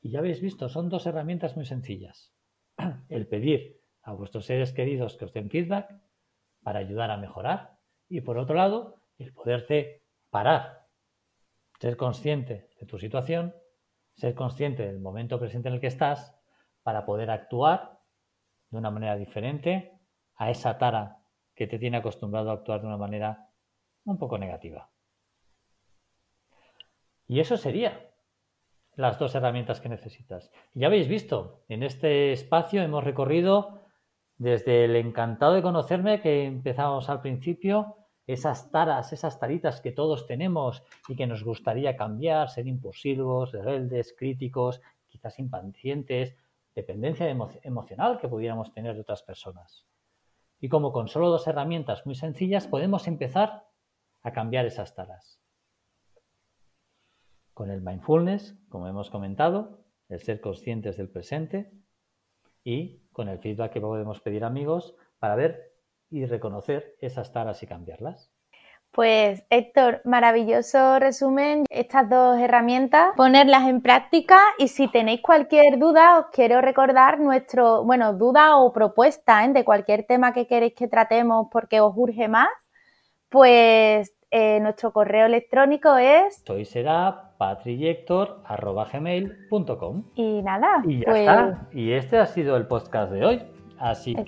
Y 0.00 0.10
ya 0.10 0.20
habéis 0.20 0.40
visto, 0.40 0.68
son 0.68 0.88
dos 0.88 1.06
herramientas 1.06 1.56
muy 1.56 1.64
sencillas. 1.64 2.32
El 3.08 3.26
pedir 3.26 3.80
a 4.02 4.12
vuestros 4.12 4.46
seres 4.46 4.72
queridos 4.72 5.16
que 5.16 5.24
os 5.24 5.32
den 5.32 5.50
feedback 5.50 5.90
para 6.62 6.78
ayudar 6.78 7.10
a 7.10 7.16
mejorar 7.16 7.80
y 8.08 8.20
por 8.20 8.38
otro 8.38 8.54
lado, 8.54 9.02
el 9.18 9.32
poderte 9.32 10.04
parar, 10.30 10.86
ser 11.80 11.96
consciente 11.96 12.70
de 12.78 12.86
tu 12.86 12.96
situación 12.96 13.56
ser 14.14 14.34
consciente 14.34 14.86
del 14.86 15.00
momento 15.00 15.38
presente 15.38 15.68
en 15.68 15.74
el 15.74 15.80
que 15.80 15.86
estás 15.86 16.34
para 16.82 17.04
poder 17.04 17.30
actuar 17.30 18.00
de 18.70 18.78
una 18.78 18.90
manera 18.90 19.16
diferente 19.16 19.98
a 20.36 20.50
esa 20.50 20.78
tara 20.78 21.18
que 21.54 21.66
te 21.66 21.78
tiene 21.78 21.98
acostumbrado 21.98 22.50
a 22.50 22.54
actuar 22.54 22.80
de 22.80 22.86
una 22.86 22.96
manera 22.96 23.48
un 24.04 24.18
poco 24.18 24.38
negativa. 24.38 24.90
Y 27.26 27.40
eso 27.40 27.56
sería 27.56 28.10
las 28.96 29.18
dos 29.18 29.34
herramientas 29.34 29.80
que 29.80 29.88
necesitas. 29.88 30.50
Ya 30.74 30.88
habéis 30.88 31.08
visto, 31.08 31.64
en 31.68 31.82
este 31.82 32.32
espacio 32.32 32.82
hemos 32.82 33.04
recorrido 33.04 33.80
desde 34.36 34.84
el 34.84 34.96
encantado 34.96 35.54
de 35.54 35.62
conocerme 35.62 36.20
que 36.20 36.44
empezamos 36.44 37.08
al 37.08 37.20
principio, 37.20 37.96
esas 38.32 38.70
taras, 38.70 39.12
esas 39.12 39.38
taritas 39.38 39.80
que 39.80 39.92
todos 39.92 40.26
tenemos 40.26 40.82
y 41.08 41.16
que 41.16 41.26
nos 41.26 41.42
gustaría 41.42 41.96
cambiar, 41.96 42.48
ser 42.48 42.66
impulsivos, 42.66 43.52
rebeldes, 43.52 44.14
críticos, 44.16 44.80
quizás 45.08 45.38
impacientes, 45.38 46.36
dependencia 46.74 47.28
emocional 47.28 48.18
que 48.18 48.28
pudiéramos 48.28 48.72
tener 48.72 48.94
de 48.94 49.00
otras 49.00 49.22
personas. 49.22 49.86
Y 50.60 50.68
como 50.68 50.92
con 50.92 51.08
solo 51.08 51.30
dos 51.30 51.46
herramientas 51.46 52.06
muy 52.06 52.14
sencillas 52.14 52.66
podemos 52.66 53.08
empezar 53.08 53.66
a 54.22 54.32
cambiar 54.32 54.66
esas 54.66 54.94
taras. 54.94 55.40
Con 57.54 57.70
el 57.70 57.80
mindfulness, 57.80 58.56
como 58.68 58.86
hemos 58.86 59.10
comentado, 59.10 59.84
el 60.08 60.20
ser 60.20 60.40
conscientes 60.40 60.96
del 60.96 61.08
presente 61.08 61.72
y 62.64 62.98
con 63.12 63.28
el 63.28 63.38
feedback 63.38 63.72
que 63.72 63.80
podemos 63.80 64.20
pedir 64.20 64.44
amigos 64.44 64.94
para 65.18 65.34
ver 65.34 65.69
y 66.10 66.26
reconocer 66.26 66.96
esas 67.00 67.32
taras 67.32 67.62
y 67.62 67.66
cambiarlas. 67.66 68.30
Pues 68.92 69.44
Héctor, 69.50 70.00
maravilloso 70.04 70.98
resumen, 70.98 71.64
estas 71.70 72.10
dos 72.10 72.36
herramientas, 72.40 73.12
ponerlas 73.16 73.68
en 73.68 73.82
práctica 73.82 74.36
y 74.58 74.66
si 74.66 74.88
tenéis 74.88 75.22
cualquier 75.22 75.78
duda 75.78 76.18
os 76.18 76.26
quiero 76.32 76.60
recordar 76.60 77.20
nuestro, 77.20 77.84
bueno, 77.84 78.14
duda 78.14 78.56
o 78.56 78.72
propuesta 78.72 79.44
¿eh? 79.44 79.52
de 79.52 79.64
cualquier 79.64 80.06
tema 80.06 80.32
que 80.32 80.48
queréis 80.48 80.74
que 80.74 80.88
tratemos 80.88 81.46
porque 81.52 81.80
os 81.80 81.92
urge 81.94 82.26
más, 82.26 82.48
pues 83.28 84.12
eh, 84.32 84.58
nuestro 84.58 84.92
correo 84.92 85.26
electrónico 85.26 85.96
es 85.96 86.42
soy 86.44 86.64
será 86.64 87.30
Y 90.16 90.42
nada, 90.42 90.82
y 90.84 90.98
ya 90.98 91.04
pues 91.04 91.20
está. 91.20 91.68
Y 91.72 91.92
este 91.92 92.18
ha 92.18 92.26
sido 92.26 92.56
el 92.56 92.66
podcast 92.66 93.12
de 93.12 93.24
hoy. 93.24 93.59
Así 93.80 94.14
que, 94.14 94.24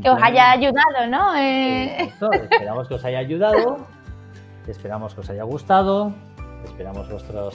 que 0.00 0.10
os 0.10 0.22
haya 0.22 0.52
ayudado, 0.52 1.06
¿no? 1.10 1.36
Eh... 1.36 2.10
esperamos 2.50 2.88
que 2.88 2.94
os 2.94 3.04
haya 3.04 3.18
ayudado, 3.18 3.86
esperamos 4.66 5.14
que 5.14 5.20
os 5.20 5.28
haya 5.28 5.42
gustado, 5.44 6.10
esperamos 6.64 7.10
vuestras 7.10 7.54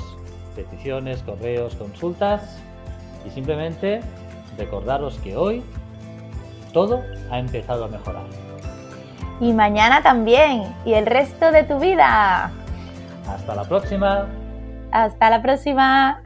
peticiones, 0.56 1.24
correos, 1.24 1.76
consultas 1.76 2.62
y 3.26 3.32
simplemente 3.32 4.02
recordaros 4.60 5.18
que 5.18 5.36
hoy 5.36 5.64
todo 6.72 7.02
ha 7.32 7.40
empezado 7.40 7.86
a 7.86 7.88
mejorar. 7.88 8.26
Y 9.40 9.54
mañana 9.54 10.04
también, 10.04 10.76
y 10.86 10.94
el 10.94 11.08
resto 11.08 11.52
de 11.52 11.64
tu 11.64 11.80
vida. 11.80 12.52
Hasta 13.28 13.56
la 13.56 13.64
próxima. 13.64 14.28
Hasta 14.92 15.32
la 15.32 15.42
próxima. 15.42 16.22